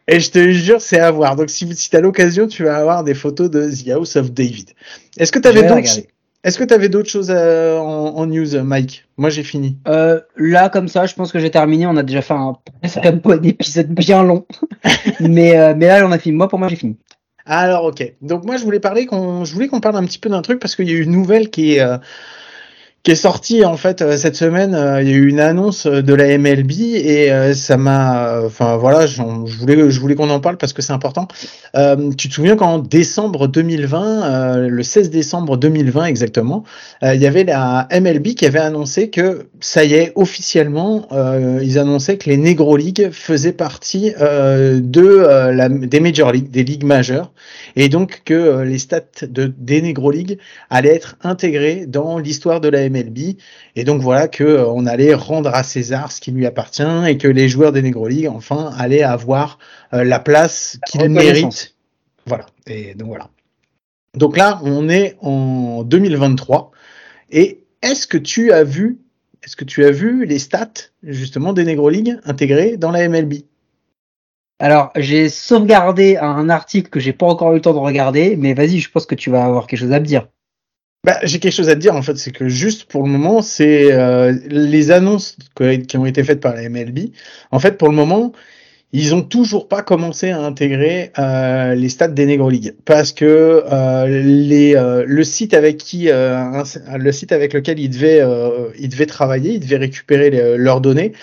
[0.08, 1.36] Et je te jure, c'est à voir.
[1.36, 4.32] Donc, si, si tu as l'occasion, tu vas avoir des photos de The House of
[4.32, 4.72] David.
[5.18, 6.08] Est-ce que tu avais regarder.
[6.44, 9.06] Est-ce que tu avais d'autres choses euh, en, en news, Mike?
[9.18, 9.78] Moi, j'ai fini.
[9.88, 11.86] Euh, là, comme ça, je pense que j'ai terminé.
[11.86, 12.58] On a déjà fait un,
[13.04, 14.46] un épisode bien long.
[15.20, 16.36] mais, euh, mais là, on a fini.
[16.36, 16.98] Moi, pour moi, j'ai fini.
[17.46, 18.14] Alors, ok.
[18.22, 20.60] Donc, moi, je voulais parler qu'on, je voulais qu'on parle un petit peu d'un truc
[20.60, 21.98] parce qu'il y a eu une nouvelle qui est, euh,
[23.04, 24.76] qui est sortie en fait euh, cette semaine.
[24.76, 28.78] Euh, il y a eu une annonce euh, de la MLB et ça m'a, enfin
[28.78, 31.28] voilà, je voulais, je voulais qu'on en parle parce que c'est important.
[31.74, 36.64] Tu te souviens qu'en décembre 2020, euh, le 16 décembre 2020 exactement,
[37.02, 41.08] il y avait la MLB qui avait annoncé que ça y est officiellement,
[41.62, 46.84] ils annonçaient que les Negro League faisaient partie de la, des Major League, des ligues
[46.84, 47.32] majeures,
[47.76, 50.38] et donc que les stats de, des Negro League
[50.70, 52.91] allaient être intégrés dans l'histoire de la MLB,
[53.76, 57.18] et donc voilà que euh, on allait rendre à César ce qui lui appartient, et
[57.18, 59.60] que les joueurs des Negro League enfin allaient avoir
[59.94, 61.76] euh, la place qu'ils méritent.
[62.26, 62.46] Voilà.
[62.68, 63.30] Et donc voilà.
[64.16, 66.72] Donc là, on est en 2023.
[67.32, 69.00] Et est-ce que tu as vu,
[69.44, 73.36] est-ce que tu as vu les stats justement des Negro League intégrés dans la MLB
[74.60, 78.36] Alors, j'ai sauvegardé un article que j'ai pas encore eu le temps de regarder.
[78.36, 80.28] Mais vas-y, je pense que tu vas avoir quelque chose à me dire.
[81.04, 83.42] Bah, J'ai quelque chose à te dire en fait, c'est que juste pour le moment,
[83.42, 87.12] c'est euh, les annonces qui ont été faites par la MLB.
[87.52, 88.34] En fait, pour le moment,
[88.94, 93.64] ils ont toujours pas commencé à intégrer euh, les stats des Negro League parce que
[93.72, 96.64] euh, les, euh, le site avec qui euh,
[96.98, 101.14] le site avec lequel ils devaient euh, ils devaient travailler, ils devaient récupérer leurs données.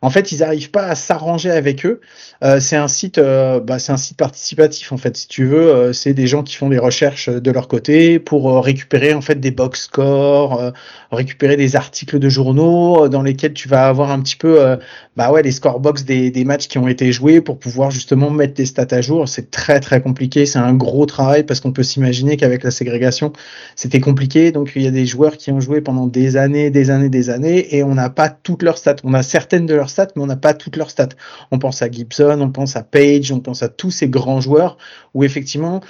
[0.00, 2.00] En fait, ils n'arrivent pas à s'arranger avec eux.
[2.44, 5.16] Euh, c'est un site, euh, bah, c'est un site participatif en fait.
[5.16, 8.62] Si tu veux, euh, c'est des gens qui font des recherches de leur côté pour
[8.64, 10.72] récupérer en fait des box scores,
[11.10, 14.78] récupérer des articles de journaux dans lesquels tu vas avoir un petit peu,
[15.16, 18.30] bah ouais, les score box des, des matchs qui ont été joués pour pouvoir justement
[18.30, 19.28] mettre tes stats à jour.
[19.28, 20.46] C'est très très compliqué.
[20.46, 23.32] C'est un gros travail parce qu'on peut s'imaginer qu'avec la ségrégation,
[23.74, 24.52] c'était compliqué.
[24.52, 27.30] Donc il y a des joueurs qui ont joué pendant des années, des années, des
[27.30, 28.96] années et on n'a pas toutes leurs stats.
[29.04, 31.08] On a certaines de leurs stats, mais on n'a pas toutes leurs stats.
[31.50, 34.78] On pense à Gibson, on pense à Page, on pense à tous ces grands joueurs
[35.14, 35.80] où effectivement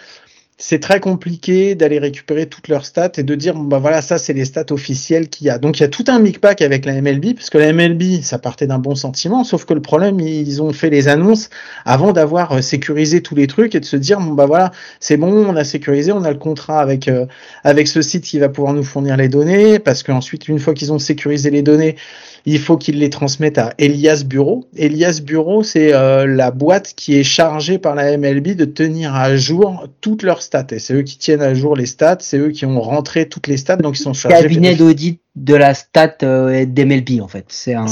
[0.61, 4.19] c'est très compliqué d'aller récupérer toutes leurs stats et de dire bon, bah voilà ça
[4.19, 5.59] c'est les stats officielles qu'il y a.
[5.59, 8.41] Donc il y a tout un micmac avec la MLB parce que la MLB ça
[8.41, 11.49] partait d'un bon sentiment sauf que le problème ils ont fait les annonces
[11.85, 15.17] avant d'avoir euh, sécurisé tous les trucs et de se dire bon bah voilà c'est
[15.17, 17.27] bon on a sécurisé on a le contrat avec euh,
[17.63, 20.93] avec ce site qui va pouvoir nous fournir les données parce qu'ensuite une fois qu'ils
[20.93, 21.95] ont sécurisé les données
[22.51, 24.67] il faut qu'ils les transmettent à Elias Bureau.
[24.77, 29.37] Elias Bureau, c'est euh, la boîte qui est chargée par la MLB de tenir à
[29.37, 30.67] jour toutes leurs stats.
[30.71, 33.47] Et c'est eux qui tiennent à jour les stats, c'est eux qui ont rentré toutes
[33.49, 34.43] les stats, donc ils sont chargés.
[34.43, 37.45] Cabinet d'audit de la stat euh, d'MLB en fait.
[37.49, 37.87] C'est un,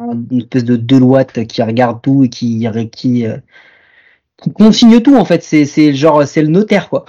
[0.00, 3.36] un- une espèce de Deloitte qui regarde tout et qui qui, euh,
[4.54, 5.42] consigne tout en fait.
[5.42, 7.04] C'est genre c'est le notaire quoi.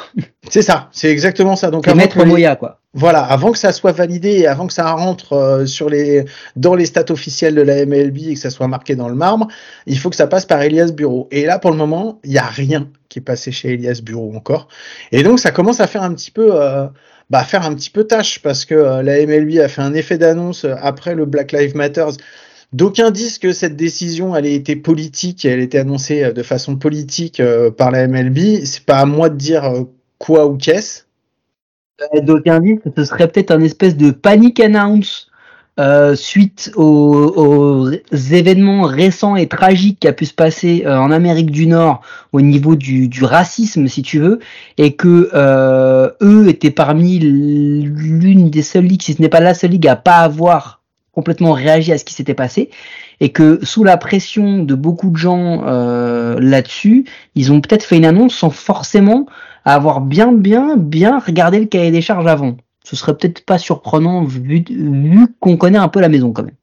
[0.50, 1.72] C'est ça, c'est exactement ça.
[1.72, 2.80] Donc que les- Moya quoi.
[2.96, 6.26] Voilà, avant que ça soit validé et avant que ça rentre euh, sur les
[6.56, 9.48] dans les stats officielles de la MLB et que ça soit marqué dans le marbre,
[9.88, 11.28] il faut que ça passe par Elias Bureau.
[11.32, 14.34] Et là, pour le moment, il y a rien qui est passé chez Elias Bureau
[14.36, 14.68] encore.
[15.12, 16.88] Et donc, ça commence à faire un petit peu, euh,
[17.30, 20.18] bah, faire un petit peu tâche parce que euh, la MLB a fait un effet
[20.18, 22.18] d'annonce euh, après le Black Lives Matters
[22.74, 26.76] D'aucuns disent que cette décision, elle a été politique, elle a été annoncée de façon
[26.76, 27.40] politique
[27.78, 28.66] par la MLB.
[28.66, 29.72] C'est pas à moi de dire
[30.18, 31.04] quoi ou qu'est-ce.
[32.22, 35.30] D'aucuns disent que ce serait peut-être un espèce de panic announce
[35.80, 41.50] euh, suite aux, événements récents et tragiques qui a pu se passer euh, en Amérique
[41.50, 42.02] du Nord
[42.32, 44.40] au niveau du, racisme, si tu veux,
[44.78, 49.56] et que euh, eux étaient parmi l'une des seules ligues, si ce n'est pas la
[49.56, 52.70] seule ligue, à pas avoir complètement réagi à ce qui s'était passé,
[53.20, 55.64] et que sous la pression de beaucoup de gens
[56.40, 59.26] là-dessus, ils ont peut-être fait une annonce sans forcément
[59.66, 64.24] avoir bien, bien, bien regardé le cahier des charges avant ce serait peut-être pas surprenant
[64.24, 66.56] vu, vu qu'on connaît un peu la maison quand même.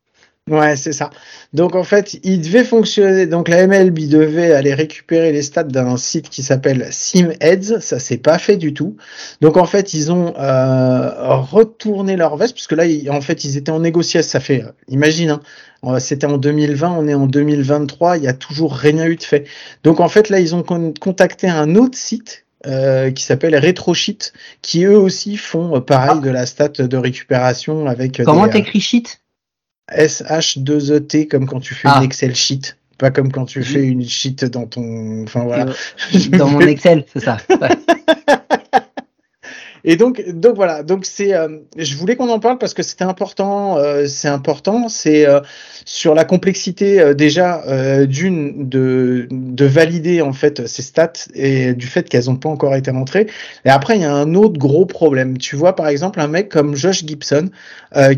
[0.48, 1.11] Ouais, c'est ça.
[1.53, 3.26] Donc en fait, il devait fonctionner.
[3.26, 7.80] Donc la MLB devait aller récupérer les stats d'un site qui s'appelle SimHeads.
[7.80, 8.96] Ça s'est pas fait du tout.
[9.40, 13.57] Donc en fait, ils ont euh, retourné leur veste parce que là, en fait, ils
[13.57, 14.28] étaient en négociation.
[14.28, 15.38] Ça fait, euh, imagine,
[15.84, 18.16] hein, c'était en 2020, on est en 2023.
[18.16, 19.46] Il y a toujours rien eu de fait.
[19.84, 24.84] Donc en fait, là, ils ont contacté un autre site euh, qui s'appelle RetroSheet, qui
[24.84, 26.20] eux aussi font euh, pareil ah.
[26.20, 28.20] de la stat de récupération avec.
[28.20, 29.20] Euh, Comment t'écris sheet
[29.90, 32.04] S-H-2-E-T, comme quand tu fais une ah.
[32.04, 32.76] Excel sheet.
[32.98, 35.22] Pas comme quand tu fais une sheet dans ton.
[35.22, 35.66] Enfin voilà.
[36.32, 37.38] Dans mon Excel, c'est ça.
[39.85, 40.83] Et donc, donc voilà.
[40.83, 43.78] Donc c'est, euh, je voulais qu'on en parle parce que c'était important.
[43.78, 44.89] Euh, c'est important.
[44.89, 45.41] C'est euh,
[45.85, 47.62] sur la complexité déjà
[48.07, 52.74] d'une de de valider en fait ces stats et du fait qu'elles n'ont pas encore
[52.74, 53.26] été rentrées.
[53.64, 55.39] Et après, il y a un autre gros problème.
[55.39, 57.51] Tu vois, par exemple, un mec comme Josh Gibson,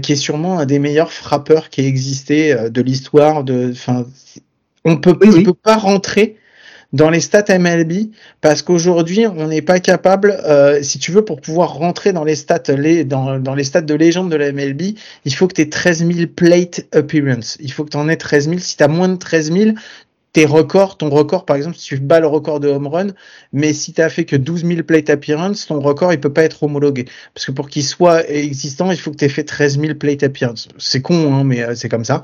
[0.03, 3.45] qui est sûrement un des meilleurs frappeurs qui a existé de l'histoire.
[3.45, 4.05] De, enfin,
[4.85, 6.37] on peut, il peut pas rentrer
[6.93, 11.41] dans les stats MLB parce qu'aujourd'hui on n'est pas capable, euh, si tu veux, pour
[11.41, 14.83] pouvoir rentrer dans les stats les, dans, dans les stats de légende de la MLB,
[15.25, 17.57] il faut que tu aies 13 000 plate appearance.
[17.61, 18.59] Il faut que tu en aies 13 000.
[18.61, 19.71] Si tu as moins de 13 000,
[20.33, 23.09] tes records, ton record par exemple, si tu bats le record de home run,
[23.53, 26.45] mais si tu as fait que 12 000 plate appearance, ton record il peut pas
[26.45, 27.07] être homologué.
[27.35, 30.23] Parce que pour qu'il soit existant, il faut que tu aies fait 13 000 plate
[30.23, 30.69] appearance.
[30.79, 32.23] C'est con, hein, mais euh, c'est comme ça.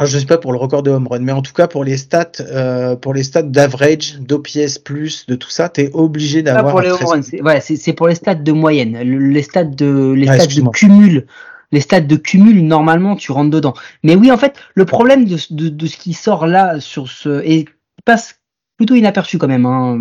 [0.00, 1.66] Ah, je ne sais pas pour le record de home run, mais en tout cas
[1.66, 5.90] pour les stats, euh, pour les stats d'average, d'OPS plus, de tout ça, tu es
[5.92, 6.70] obligé d'avoir.
[6.70, 10.46] pour les home runs, c'est pour les stats de moyenne, les stats de les stats
[10.46, 11.26] de cumul.
[11.70, 13.74] Les stats de cumul, normalement, tu rentres dedans.
[14.02, 17.42] Mais oui, en fait, le problème de, de, de ce qui sort là sur ce
[17.44, 17.66] et
[18.06, 18.40] passe
[18.78, 19.66] plutôt inaperçu quand même.
[19.66, 19.98] Hein,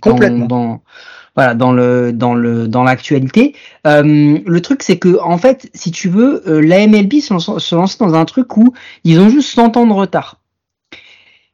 [0.00, 0.46] Complètement.
[0.46, 0.82] Dans,
[1.36, 3.54] voilà dans le dans le dans l'actualité.
[3.86, 7.98] Euh, le truc c'est que en fait, si tu veux, euh, la MLB se, lance
[7.98, 8.72] dans un truc où
[9.04, 10.36] ils ont juste 100 ans de retard.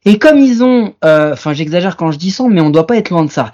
[0.04, 2.96] Et comme ils ont, euh, enfin j'exagère quand je dis 100, mais on doit pas
[2.96, 3.52] être loin de ça.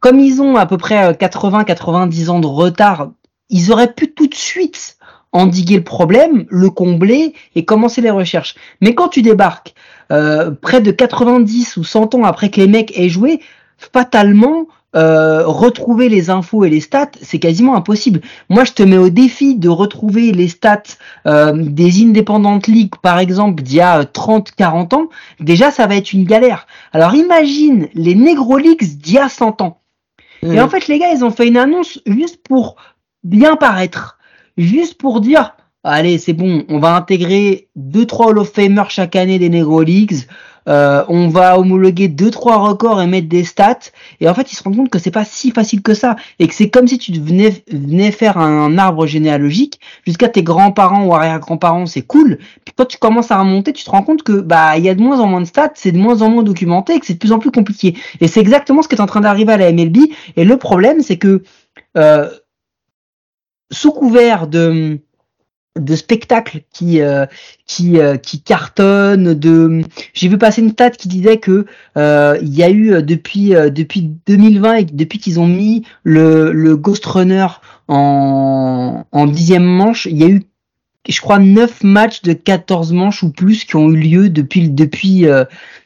[0.00, 3.10] comme ils ont à peu près 80-90 ans de retard,
[3.50, 4.96] ils auraient pu tout de suite
[5.32, 8.54] endiguer le problème, le combler et commencer les recherches.
[8.80, 9.74] Mais quand tu débarques
[10.08, 13.40] près de 90 ou 100 ans après que les mecs aient joué,
[13.76, 14.66] fatalement,
[14.96, 18.22] euh, retrouver les infos et les stats, c'est quasiment impossible.
[18.48, 20.82] Moi, je te mets au défi de retrouver les stats
[21.26, 25.08] euh, des independent leagues, par exemple, d'il y a 30-40 ans.
[25.38, 26.66] Déjà, ça va être une galère.
[26.92, 29.80] Alors, imagine les Negro Leagues d'il y a 100 ans.
[30.42, 30.60] Et mmh.
[30.60, 32.76] en fait, les gars, ils ont fait une annonce juste pour
[33.22, 34.18] bien paraître.
[34.56, 39.38] Juste pour dire, allez, c'est bon, on va intégrer 2-3 Hall of Famers chaque année
[39.38, 40.26] des Negro Leagues.
[40.68, 43.90] Euh, on va homologuer deux trois records et mettre des stats.
[44.20, 46.16] Et en fait ils se rendent compte que c'est pas si facile que ça.
[46.38, 51.04] Et que c'est comme si tu venais, venais faire un arbre généalogique jusqu'à tes grands-parents
[51.04, 51.86] ou arrière-grands-parents.
[51.86, 52.38] C'est cool.
[52.64, 54.94] Puis quand tu commences à remonter tu te rends compte que bah il y a
[54.94, 57.14] de moins en moins de stats c'est de moins en moins documenté et que c'est
[57.14, 57.96] de plus en plus compliqué.
[58.20, 59.98] Et c'est exactement ce qui est en train d'arriver à la MLB
[60.36, 61.42] et le problème c'est que
[61.96, 62.28] euh,
[63.70, 65.00] sous couvert de
[65.76, 67.26] de spectacles qui euh,
[67.66, 69.82] qui euh, qui cartonnent de
[70.14, 71.66] j'ai vu passer une stat qui disait que
[71.96, 76.76] euh, il y a eu depuis depuis 2020 et depuis qu'ils ont mis le le
[76.76, 77.46] Ghost Runner
[77.88, 80.42] en en dixième manche il y a eu
[81.08, 85.26] je crois neuf matchs de 14 manches ou plus qui ont eu lieu depuis depuis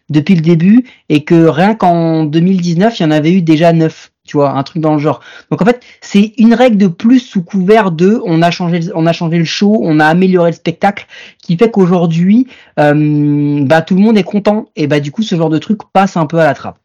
[0.09, 4.13] depuis le début et que rien qu'en 2019 il y en avait eu déjà neuf
[4.31, 5.21] tu vois, un truc dans le genre.
[5.51, 9.05] Donc en fait, c'est une règle de plus sous couvert de on a changé, on
[9.07, 11.09] a changé le show, on a amélioré le spectacle,
[11.43, 12.47] qui fait qu'aujourd'hui,
[12.79, 15.81] euh, bah tout le monde est content et bah du coup ce genre de truc
[15.93, 16.79] passe un peu à la trappe.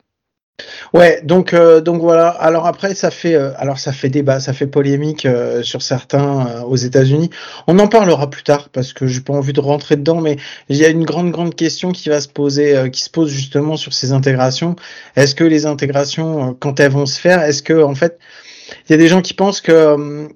[0.94, 2.30] Ouais, donc euh, donc voilà.
[2.30, 6.64] Alors après, ça fait euh, alors ça fait débat, ça fait polémique euh, sur certains
[6.64, 7.30] aux États-Unis.
[7.68, 10.38] On en parlera plus tard parce que j'ai pas envie de rentrer dedans, mais
[10.70, 13.76] il y a une grande grande question qui va se poser, qui se pose justement
[13.76, 14.76] sur ces intégrations.
[15.18, 18.18] Est-ce que les intégrations, quand elles vont se faire, est-ce que en fait,
[18.88, 20.30] il y a des gens qui pensent que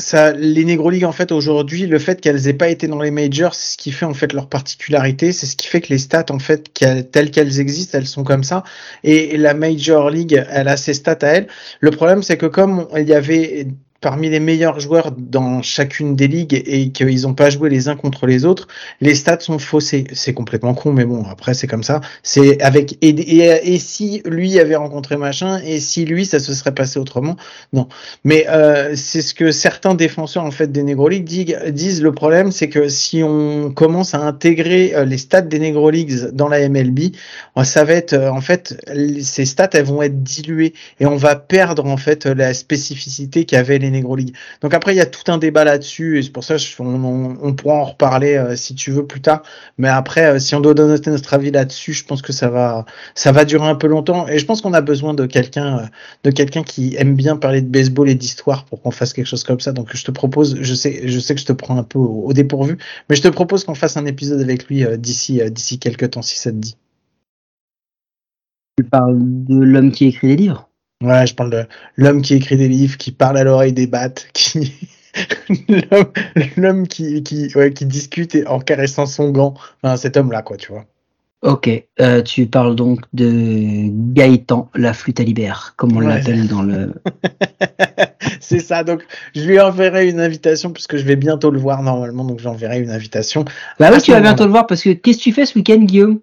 [0.00, 3.10] ça, les Negro League en fait aujourd'hui, le fait qu'elles aient pas été dans les
[3.10, 5.98] majors, c'est ce qui fait en fait leur particularité, c'est ce qui fait que les
[5.98, 6.72] stats en fait
[7.12, 8.64] telles qu'elles existent, elles sont comme ça.
[9.04, 11.48] Et la Major League, elle a ses stats à elle.
[11.80, 13.66] Le problème, c'est que comme il y avait
[14.00, 17.96] parmi les meilleurs joueurs dans chacune des ligues et qu'ils n'ont pas joué les uns
[17.96, 18.66] contre les autres,
[19.00, 20.04] les stats sont faussés.
[20.12, 22.00] C'est complètement con, mais bon, après c'est comme ça.
[22.22, 26.74] C'est avec et, et, si lui avait rencontré machin et si lui ça se serait
[26.74, 27.36] passé autrement,
[27.72, 27.88] non.
[28.24, 32.02] Mais euh, c'est ce que certains défenseurs en fait des Negro Leagues disent.
[32.02, 36.30] Le problème, c'est que si on commence à intégrer euh, les stats des Negro Leagues
[36.32, 37.14] dans la MLB,
[37.58, 38.76] euh, ça va être en fait
[39.20, 43.78] ces stats elles vont être diluées et on va perdre en fait la spécificité qu'avaient
[43.78, 44.34] les Negro League.
[44.60, 47.54] Donc après, il y a tout un débat là-dessus, et c'est pour ça on, on,
[47.54, 49.42] pourra en reparler euh, si tu veux plus tard.
[49.78, 52.84] Mais après, euh, si on doit donner notre avis là-dessus, je pense que ça va,
[53.14, 55.86] ça va durer un peu longtemps, et je pense qu'on a besoin de quelqu'un, euh,
[56.24, 59.44] de quelqu'un qui aime bien parler de baseball et d'histoire pour qu'on fasse quelque chose
[59.44, 59.72] comme ça.
[59.72, 62.76] Donc je te propose, je sais, je que je te prends un peu au, dépourvu,
[63.08, 66.38] mais je te propose qu'on fasse un épisode avec lui d'ici, d'ici quelques temps, si
[66.38, 66.76] ça te dit.
[68.76, 70.69] Tu parles de l'homme qui écrit des livres?
[71.02, 74.28] Ouais, je parle de l'homme qui écrit des livres, qui parle à l'oreille des battes,
[74.32, 74.72] qui
[76.56, 79.54] l'homme qui qui, ouais, qui discute en caressant son gant.
[79.82, 80.84] Enfin, cet homme-là, quoi, tu vois.
[81.42, 81.70] Ok,
[82.00, 86.92] euh, tu parles donc de Gaëtan, la flûte à libère, comme on l'appelle dans le.
[88.40, 92.24] C'est ça, donc je lui enverrai une invitation puisque je vais bientôt le voir normalement,
[92.24, 93.46] donc j'enverrai une invitation.
[93.78, 95.78] Bah oui, tu vas bientôt le voir parce que qu'est-ce que tu fais ce week-end,
[95.78, 96.20] Guillaume?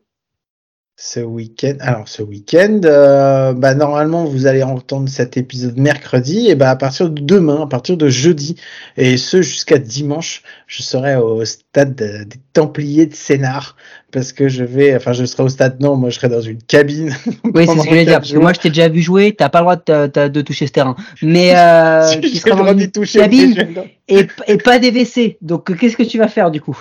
[1.00, 1.76] Ce week-end.
[1.80, 6.76] Alors ce week-end, euh, bah, normalement vous allez entendre cet épisode mercredi et bah à
[6.76, 8.56] partir de demain, à partir de jeudi
[8.98, 13.76] et ce jusqu'à dimanche, je serai au stade des Templiers de Sénart
[14.12, 16.64] parce que je vais, enfin je serai au stade non, moi je serai dans une
[16.64, 17.16] cabine.
[17.44, 19.36] Oui, c'est ce que je voulais dire parce que moi je t'ai déjà vu jouer,
[19.38, 22.90] t'as pas le droit de, de, toucher ce terrain, mais euh, tu seras dans une
[22.90, 25.38] cabine et, et pas des WC.
[25.42, 26.78] Donc qu'est-ce que tu vas faire du coup?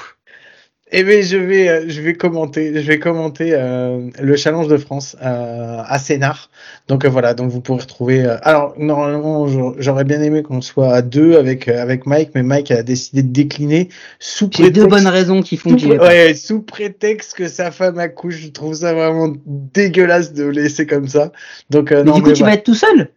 [0.92, 4.76] Eh bien, je vais, euh, je vais commenter, je vais commenter euh, le Challenge de
[4.76, 6.48] France euh, à Sénart.
[6.86, 8.24] Donc voilà, donc vous pourrez retrouver.
[8.42, 12.84] alors normalement, j'aurais bien aimé qu'on soit à deux avec avec Mike, mais Mike a
[12.84, 13.88] décidé de décliner
[14.20, 14.80] sous prétexte.
[14.80, 18.36] deux bonnes raisons qui font qu'il ouais, sous prétexte que sa femme accouche.
[18.36, 21.32] Je trouve ça vraiment dégueulasse de le laisser comme ça.
[21.68, 23.08] Donc mais du coup, tu vas être tout seul?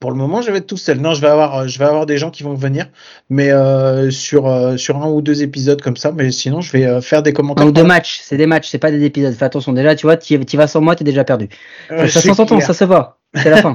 [0.00, 1.00] Pour le moment, je vais être tout seul.
[1.00, 2.86] Non, je vais avoir, euh, je vais avoir des gens qui vont venir,
[3.30, 6.12] mais euh, sur euh, sur un ou deux épisodes comme ça.
[6.12, 7.66] Mais sinon, je vais faire des commentaires.
[7.66, 9.34] Un ou deux matchs, c'est des matchs, c'est pas des épisodes.
[9.34, 9.72] Fais attention.
[9.72, 11.48] Déjà, tu vois, tu vas sans moi, t'es déjà perdu.
[11.88, 13.18] ça s'entend, ça se voit.
[13.34, 13.74] C'est la fin.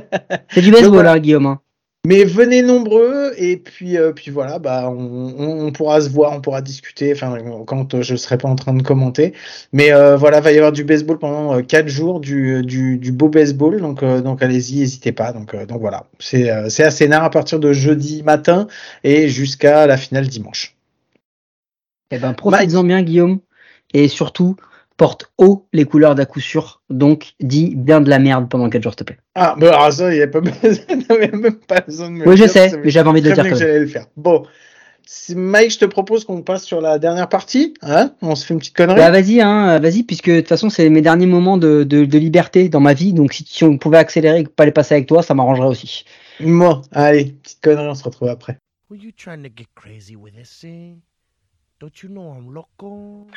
[0.48, 1.46] c'est du baseball, là, Guillaume.
[1.46, 1.60] Hein.
[2.08, 6.40] Mais venez nombreux et puis euh, puis voilà, bah on, on, pourra se voir, on
[6.40, 7.12] pourra discuter.
[7.12, 7.36] Enfin,
[7.66, 9.34] quand je serai pas en train de commenter.
[9.74, 13.12] Mais euh, voilà, va y avoir du baseball pendant euh, quatre jours, du, du, du
[13.12, 13.78] beau baseball.
[13.82, 15.34] Donc donc allez-y, n'hésitez pas.
[15.34, 18.68] Donc donc voilà, c'est c'est assez nard à partir de jeudi matin
[19.04, 20.76] et jusqu'à la finale dimanche.
[22.10, 23.40] Eh ben profites-en bien, Guillaume,
[23.92, 24.56] et surtout
[24.98, 26.82] porte haut les couleurs d'à coup sûr.
[26.90, 29.18] Donc, dis bien de la merde pendant 4 jours, s'il te plaît.
[29.34, 32.46] Ah, bah, alors ça, il n'y a pas même pas besoin de me Oui, je
[32.46, 33.44] sais, mais j'avais envie de le dire.
[33.44, 34.06] que j'allais le faire.
[34.16, 34.44] Bon.
[35.34, 37.72] Mike, je te propose qu'on passe sur la dernière partie.
[37.80, 38.98] Hein on se fait une petite connerie.
[38.98, 42.18] Bah, vas-y, hein, vas-y, puisque de toute façon, c'est mes derniers moments de, de, de,
[42.18, 43.14] liberté dans ma vie.
[43.14, 46.04] Donc, si, on pouvait accélérer et pas les passer avec toi, ça m'arrangerait aussi.
[46.40, 48.58] Moi, allez, petite connerie, on se retrouve après.
[48.90, 50.64] Were you trying to get crazy with this
[51.80, 53.28] Don't you know I'm loco?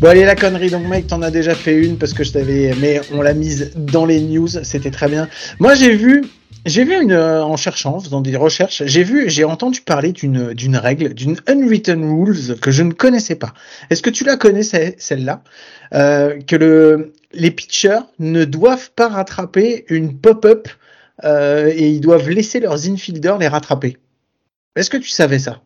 [0.00, 0.70] Bon allez la connerie.
[0.70, 3.72] Donc mec t'en as déjà fait une parce que je t'avais mais on l'a mise
[3.76, 4.48] dans les news.
[4.62, 5.28] C'était très bien.
[5.60, 6.24] Moi j'ai vu
[6.66, 10.54] j'ai vu une euh, en cherchant faisant des recherches j'ai vu j'ai entendu parler d'une
[10.54, 13.54] d'une règle d'une unwritten rules que je ne connaissais pas.
[13.90, 15.42] Est-ce que tu la connais celle-là?
[15.94, 20.68] Euh, que le les pitchers ne doivent pas rattraper une pop-up
[21.24, 23.96] euh, et ils doivent laisser leurs infielders les rattraper.
[24.76, 25.62] Est-ce que tu savais ça?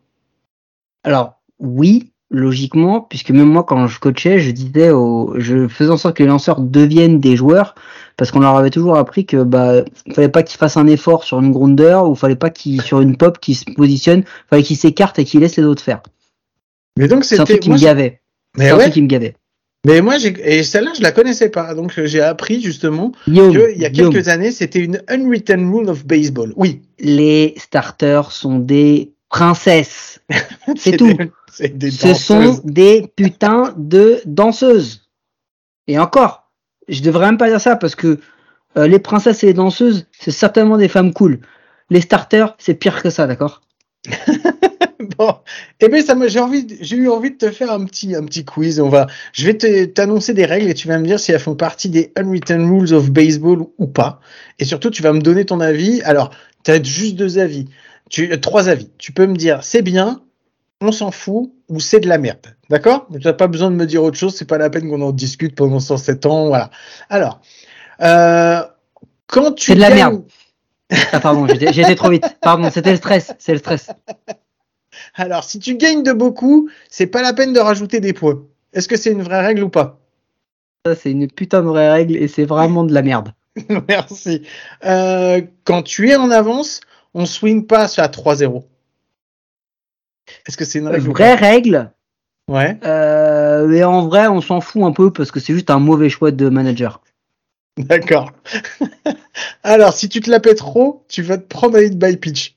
[1.03, 4.89] Alors oui, logiquement, puisque même moi quand je coachais, je disais,
[5.37, 7.75] je faisais en sorte que les lanceurs deviennent des joueurs,
[8.17, 9.83] parce qu'on leur avait toujours appris que bah
[10.13, 13.15] fallait pas qu'ils fassent un effort sur une grounder ou fallait pas qu'ils sur une
[13.15, 16.01] pop qui se positionne, fallait qu'ils s'écartent et qu'ils laissent les autres faire.
[16.97, 18.21] Mais donc c'était un truc qui me gavait.
[18.57, 19.36] C'est un truc qui me gavait.
[19.87, 21.73] Mais moi, et celle-là, je la connaissais pas.
[21.73, 23.35] Donc, j'ai appris justement qu'il
[23.77, 26.53] y a quelques années, c'était une unwritten rule of baseball.
[26.57, 26.81] Oui.
[26.99, 30.19] Les starters sont des princesses.
[30.75, 31.17] C'est tout.
[31.49, 35.09] Ce sont des putains de danseuses.
[35.87, 36.51] Et encore,
[36.89, 38.19] je devrais même pas dire ça parce que
[38.77, 41.39] euh, les princesses et les danseuses, c'est certainement des femmes cool.
[41.89, 43.61] Les starters, c'est pire que ça, d'accord?
[45.17, 45.35] bon,
[45.79, 48.23] eh ben ça m'a, j'ai envie, j'ai eu envie de te faire un petit, un
[48.25, 48.79] petit quiz.
[48.79, 51.39] On va, je vais te, t'annoncer des règles et tu vas me dire si elles
[51.39, 54.19] font partie des unwritten rules of baseball ou pas.
[54.59, 56.01] Et surtout, tu vas me donner ton avis.
[56.03, 56.31] Alors,
[56.63, 57.65] tu as juste deux avis,
[58.09, 58.89] tu, euh, trois avis.
[58.97, 60.21] Tu peux me dire c'est bien,
[60.81, 62.55] on s'en fout ou c'est de la merde.
[62.69, 63.07] D'accord?
[63.11, 64.35] Tu n'as pas besoin de me dire autre chose.
[64.35, 66.47] C'est pas la peine qu'on en discute pendant 107 ans.
[66.47, 66.71] Voilà.
[67.09, 67.39] Alors,
[68.01, 68.61] euh,
[69.27, 70.23] quand tu C'est de la gagnes- merde.
[71.11, 72.23] Ah pardon, été trop vite.
[72.41, 73.89] Pardon, c'était le stress, c'est le stress.
[75.17, 78.43] Alors, si tu gagnes de beaucoup, c'est pas la peine de rajouter des points.
[78.73, 79.99] Est-ce que c'est une vraie règle ou pas?
[80.85, 83.33] Ça c'est une putain de vraie règle et c'est vraiment de la merde.
[83.89, 84.43] Merci.
[84.85, 86.81] Euh, quand tu es en avance,
[87.13, 88.63] on swing pas à 3-0.
[90.47, 91.91] Est-ce que c'est une règle ou Vraie règle,
[92.49, 92.77] Ouais.
[92.85, 96.09] euh, mais en vrai on s'en fout un peu parce que c'est juste un mauvais
[96.09, 97.01] choix de manager.
[97.77, 98.31] D'accord.
[99.63, 102.56] Alors, si tu te la pètes trop, tu vas te prendre un hit by pitch.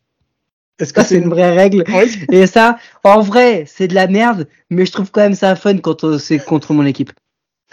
[0.81, 1.85] Est-ce que c'est une vraie règle.
[2.33, 5.79] Et ça, en vrai, c'est de la merde, mais je trouve quand même ça fun
[5.79, 7.13] quand euh, c'est contre mon équipe.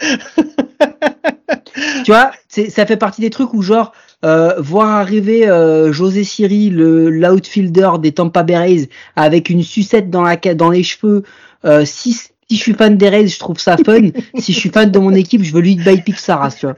[2.04, 3.92] tu vois, ça fait partie des trucs où genre
[4.24, 10.10] euh, voir arriver euh, José Siri, le l'outfielder des Tampa Bay Rays, avec une sucette
[10.10, 11.22] dans la ca- dans les cheveux.
[11.64, 14.10] Euh, si, si je suis fan des Rays, je trouve ça fun.
[14.38, 16.76] si je suis fan de mon équipe, je veux lui by race, tu vois.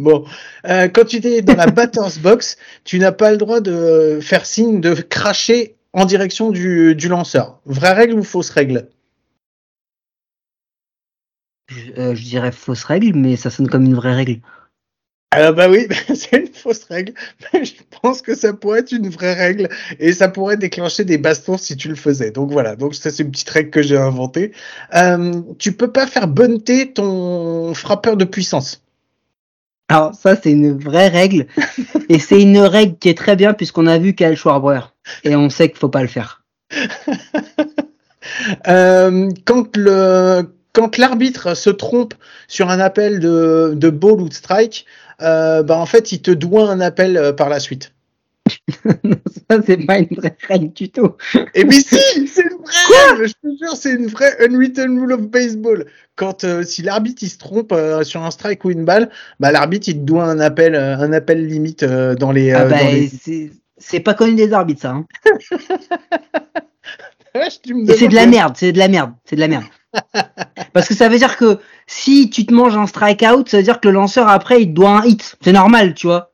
[0.00, 0.24] Bon,
[0.66, 4.46] Euh, quand tu es dans la batter's box, tu n'as pas le droit de faire
[4.46, 7.60] signe de cracher en direction du, du lanceur.
[7.66, 8.88] Vraie règle ou fausse règle?
[11.68, 14.40] Je, euh, je dirais fausse règle, mais ça sonne comme une vraie règle.
[15.32, 17.14] Ah bah oui, c'est une fausse règle.
[17.54, 17.72] Je
[18.02, 19.68] pense que ça pourrait être une vraie règle
[20.00, 22.32] et ça pourrait déclencher des bastons si tu le faisais.
[22.32, 24.52] Donc voilà, donc ça c'est une petite règle que j'ai inventée.
[24.94, 28.82] Euh, tu peux pas faire bunter ton frappeur de puissance.
[29.90, 31.46] Alors ça c'est une vraie règle
[32.08, 34.82] et c'est une règle qui est très bien puisqu'on a vu Kyle Schwarber
[35.24, 36.44] et on sait qu'il faut pas le faire.
[38.68, 42.14] Euh, quand le quand l'arbitre se trompe
[42.48, 44.86] sur un appel de, de ball ou de strike,
[45.22, 47.92] euh, bah en fait il te doit un appel euh, par la suite.
[49.50, 51.12] ça c'est pas une vraie règle du tout.
[51.54, 51.96] Et mais si,
[52.26, 55.86] c'est une vraie règle, je te jure, c'est une vraie unwritten rule of baseball.
[56.16, 59.52] Quand euh, si l'arbitre il se trompe euh, sur un strike ou une balle, bah
[59.52, 62.52] l'arbitre il te doit un appel, euh, un appel limite dans les.
[62.52, 63.10] Ah bah, les...
[63.78, 64.90] c'est pas connu des arbitres ça.
[64.90, 65.06] Hein.
[67.32, 69.64] C'est de la merde, c'est de la merde, c'est de la merde.
[70.72, 73.80] Parce que ça veut dire que si tu te manges un strikeout, ça veut dire
[73.80, 75.36] que le lanceur après il te doit un hit.
[75.42, 76.29] C'est normal, tu vois.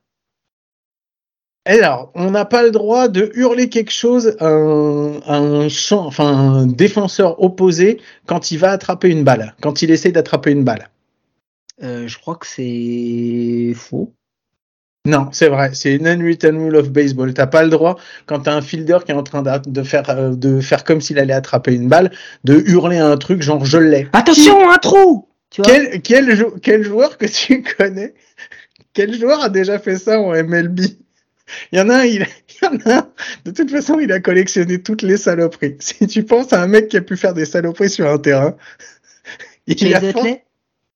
[1.67, 6.05] Alors, on n'a pas le droit de hurler quelque chose à un, à un champ,
[6.05, 10.63] enfin un défenseur opposé quand il va attraper une balle, quand il essaie d'attraper une
[10.63, 10.89] balle.
[11.83, 14.13] Euh, je crois que c'est faux.
[15.05, 17.33] Non, c'est vrai, c'est une unwritten rule of baseball.
[17.33, 17.97] T'as pas le droit,
[18.27, 21.01] quand t'as un fielder qui est en train d'a- de faire, euh, de faire comme
[21.01, 22.11] s'il allait attraper une balle,
[22.45, 24.07] de hurler un truc genre je l'ai.
[24.13, 25.27] Attention, un trou.
[25.49, 25.71] Tu vois.
[25.71, 28.13] Quel, quel, jou- quel joueur que tu connais
[28.93, 30.79] Quel joueur a déjà fait ça en MLB
[31.71, 32.25] Il y en a un, il,
[32.61, 33.09] il y en a un,
[33.45, 35.77] de toute façon, il a collectionné toutes les saloperies.
[35.79, 38.55] Si tu penses à un mec qui a pu faire des saloperies sur un terrain,
[39.67, 40.43] il Chase a fait- Utley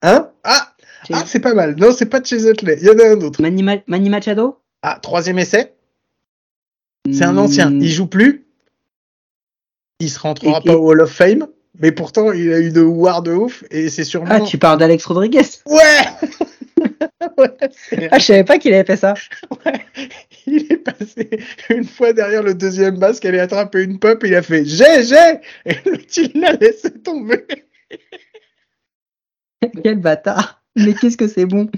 [0.03, 0.29] Hein?
[0.43, 0.73] Ah,
[1.13, 1.75] ah c'est pas mal.
[1.77, 2.77] Non, c'est pas Chase Utley.
[2.81, 3.41] Il y en a un autre.
[3.41, 4.57] Manny, Ma- Manny Machado?
[4.81, 5.73] Ah, troisième essai.
[7.11, 7.69] C'est un ancien.
[7.69, 8.45] Hmm, Il joue plus.
[9.99, 11.47] Il se rentrera Et- pas et- au Hall of Fame.
[11.79, 13.63] Mais pourtant, il a eu de war de ouf.
[13.71, 14.27] Et c'est sûrement.
[14.29, 15.41] Ah, tu parles d'Alex Rodriguez?
[15.67, 16.27] Ouais
[17.37, 17.49] Ouais,
[18.11, 19.13] Ah, je savais pas qu'il avait fait ça.
[19.65, 19.85] Ouais,
[20.47, 21.29] il est passé
[21.69, 25.03] une fois derrière le deuxième basque, elle a attrapé une pop, il a fait j'ai,
[25.03, 25.75] j'ai Et
[26.17, 27.45] il l'a laissé tomber.
[29.83, 30.61] Quel bâtard.
[30.75, 31.69] Mais qu'est-ce que c'est bon.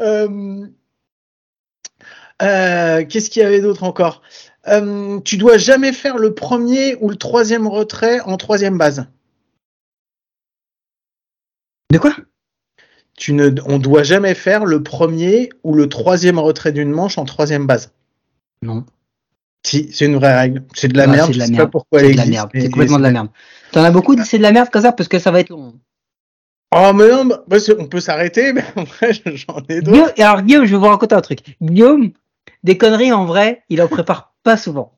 [0.00, 0.66] Euh,
[2.42, 4.22] euh, Qu'est-ce qu'il y avait d'autre encore?
[4.68, 9.06] Euh, Tu dois jamais faire le premier ou le troisième retrait en troisième base.
[11.92, 12.14] De quoi?
[13.20, 17.26] Tu ne, on doit jamais faire le premier ou le troisième retrait d'une manche en
[17.26, 17.92] troisième base.
[18.62, 18.86] Non.
[19.62, 20.62] Si, c'est une vraie règle.
[20.74, 21.26] C'est de la merde.
[21.26, 21.66] c'est de la je sais merde.
[21.66, 22.50] pas pourquoi C'est elle de la existe, merde.
[22.54, 23.28] C'est complètement de la merde.
[23.72, 25.74] T'en as beaucoup dit c'est de la merde ça parce que ça va être long.
[26.74, 30.14] Oh, mais non, bah, c'est- on peut s'arrêter, mais en vrai, j'en ai d'autres.
[30.18, 31.40] Alors Guillaume, je vais vous raconter un truc.
[31.60, 32.12] Guillaume,
[32.64, 34.92] des conneries en vrai, il en prépare pas souvent.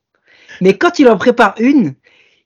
[0.61, 1.95] Mais quand il en prépare une,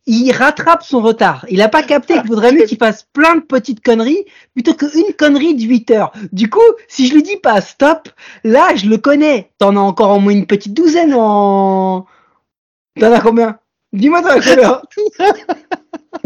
[0.07, 1.45] il rattrape son retard.
[1.51, 5.13] Il a pas capté qu'il vaudrait mieux qu'il fasse plein de petites conneries plutôt qu'une
[5.19, 6.13] connerie de 8 heures.
[6.33, 8.09] Du coup, si je lui dis pas stop,
[8.45, 9.51] là, je le connais.
[9.59, 12.07] T'en as encore au moins une petite douzaine en...
[12.99, 13.59] T'en as combien?
[13.93, 14.81] Dis-moi t'en as combien?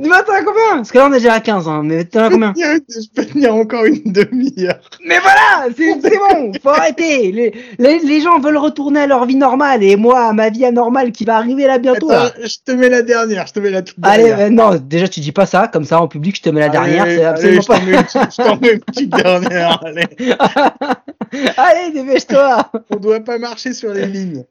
[0.00, 0.76] Mais attends, à combien?
[0.76, 2.52] Parce que là, on est déjà à 15, hein, mais t'en as combien?
[2.56, 4.80] Je peux tenir encore une demi-heure.
[5.06, 7.32] Mais voilà, c'est bon, faut arrêter.
[7.32, 10.64] Les, les, les gens veulent retourner à leur vie normale et moi, à ma vie
[10.64, 12.08] anormale qui va arriver là bientôt.
[12.10, 12.32] là.
[12.42, 14.46] Je te mets la dernière, je te mets la toute Allez, dernière.
[14.46, 16.68] euh, non, déjà tu dis pas ça, comme ça en public je te mets la
[16.70, 19.80] dernière, Allez, c'est allez, absolument je t'en mets je t'en mets une petite dernière.
[19.84, 20.06] Allez.
[20.36, 20.74] pas.
[21.56, 22.70] Allez, dépêche-toi.
[22.90, 24.44] On doit pas marcher sur les lignes.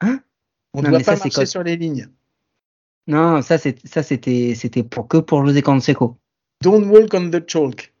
[0.00, 0.20] Hein?
[0.74, 2.08] On Non, doit pas marcher sur les lignes.
[3.06, 6.16] Non, ça c'est ça c'était c'était pour que pour José Canseco.
[6.62, 7.92] Don't walk on the chalk.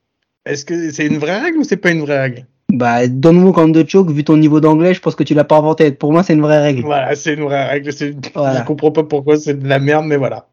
[0.44, 2.46] Est-ce que c'est une vraie règle ou c'est pas une vraie règle?
[2.72, 5.58] Bah, donne-moi quand de choke, vu ton niveau d'anglais, je pense que tu l'as pas
[5.58, 5.92] inventé.
[5.92, 6.82] Pour moi, c'est une vraie règle.
[6.82, 7.90] Voilà, c'est une vraie règle.
[8.34, 8.60] Voilà.
[8.60, 10.48] Je comprends pas pourquoi c'est de la merde, mais voilà.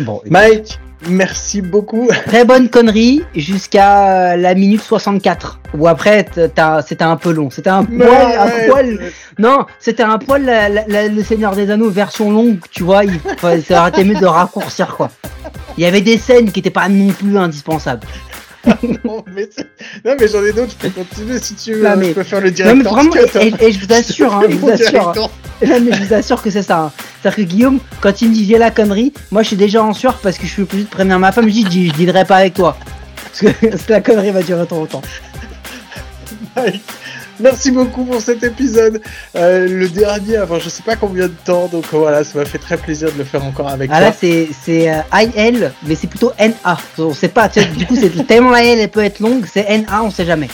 [0.00, 2.08] Bon, Mike, merci beaucoup.
[2.26, 5.60] très bonne connerie jusqu'à la minute 64.
[5.76, 6.26] Ou après,
[6.86, 7.50] c'était un peu long.
[7.50, 8.98] C'était un poil, un ouais, poil.
[9.38, 13.04] Non, c'était un poil la- la- la- le Seigneur des Anneaux version longue, tu vois.
[13.04, 15.10] Il aurait été mieux de raccourcir quoi.
[15.76, 18.06] Il y avait des scènes qui étaient pas non plus indispensables.
[19.04, 19.48] non, mais,
[20.04, 21.82] non, mais j'en ai d'autres, je peux continuer si tu veux.
[21.84, 22.76] Non, hein, mais- Je peux faire le Non directeur.
[22.76, 23.40] mais vraiment, cut, hein.
[23.60, 25.12] et, et je vous assure, hein, je vous assure.
[25.66, 26.78] Non, mais je vous assure que c'est ça.
[26.78, 26.92] hein.
[27.22, 29.92] C'est-à-dire que Guillaume, quand il me dit j'ai la connerie, moi je suis déjà en
[29.92, 31.46] sueur parce que je suis obligé de prévenir ma femme.
[31.48, 32.76] Je dis, je dealerai pas avec toi.
[33.16, 35.02] Parce que, parce que la connerie va durer trop longtemps.
[36.56, 36.82] Mike,
[37.40, 39.00] Merci beaucoup pour cet épisode.
[39.36, 42.58] Euh, le dernier avant je sais pas combien de temps, donc voilà, ça m'a fait
[42.58, 44.06] très plaisir de le faire encore avec Ah toi.
[44.08, 46.76] là, c'est c'est euh, IL, mais c'est plutôt NA.
[46.98, 49.44] On sait pas, tu sais, du coup, c'est tellement la L elle peut être longue,
[49.52, 50.48] c'est NA, on sait jamais.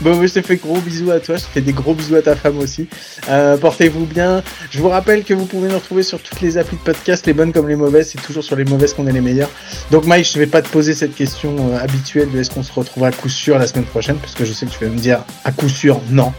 [0.00, 2.22] Bon, je te fais gros bisous à toi, je te fais des gros bisous à
[2.22, 2.88] ta femme aussi.
[3.28, 4.42] Euh, Portez-vous bien.
[4.70, 7.32] Je vous rappelle que vous pouvez nous retrouver sur toutes les applis de podcast, les
[7.32, 8.10] bonnes comme les mauvaises.
[8.10, 9.50] C'est toujours sur les mauvaises qu'on est les meilleurs.
[9.90, 12.72] Donc, Mike, je vais pas te poser cette question euh, habituelle de est-ce qu'on se
[12.72, 14.98] retrouve à coup sûr la semaine prochaine, parce que je sais que tu vas me
[14.98, 16.32] dire à coup sûr non.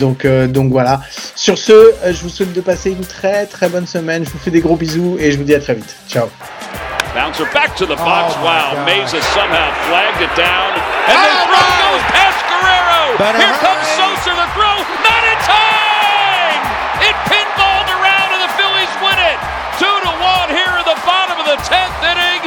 [0.00, 1.00] Donc, euh, donc voilà.
[1.34, 4.24] Sur ce, euh, je vous souhaite de passer une très très bonne semaine.
[4.24, 5.96] Je vous fais des gros bisous et je vous dis à très vite.
[6.08, 6.26] Ciao.
[7.14, 8.34] Bouncer back to the box.
[8.38, 8.84] Oh, wow.
[8.84, 10.72] Mesa somehow flagged it down.
[11.08, 11.75] And Oh, throw
[13.14, 13.86] Better Here comes.
[13.94, 14.76] Sosa, the throw.
[15.06, 16.62] Not in time!
[17.06, 19.38] It pinballed around and the Phillies win it.
[19.78, 22.42] Two to one here in the bottom of the 10th inning.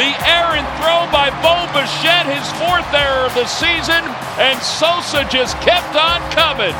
[0.00, 4.00] The errant throw by Bo Bichette, his fourth error of the season,
[4.40, 6.72] and Sosa just kept on coming.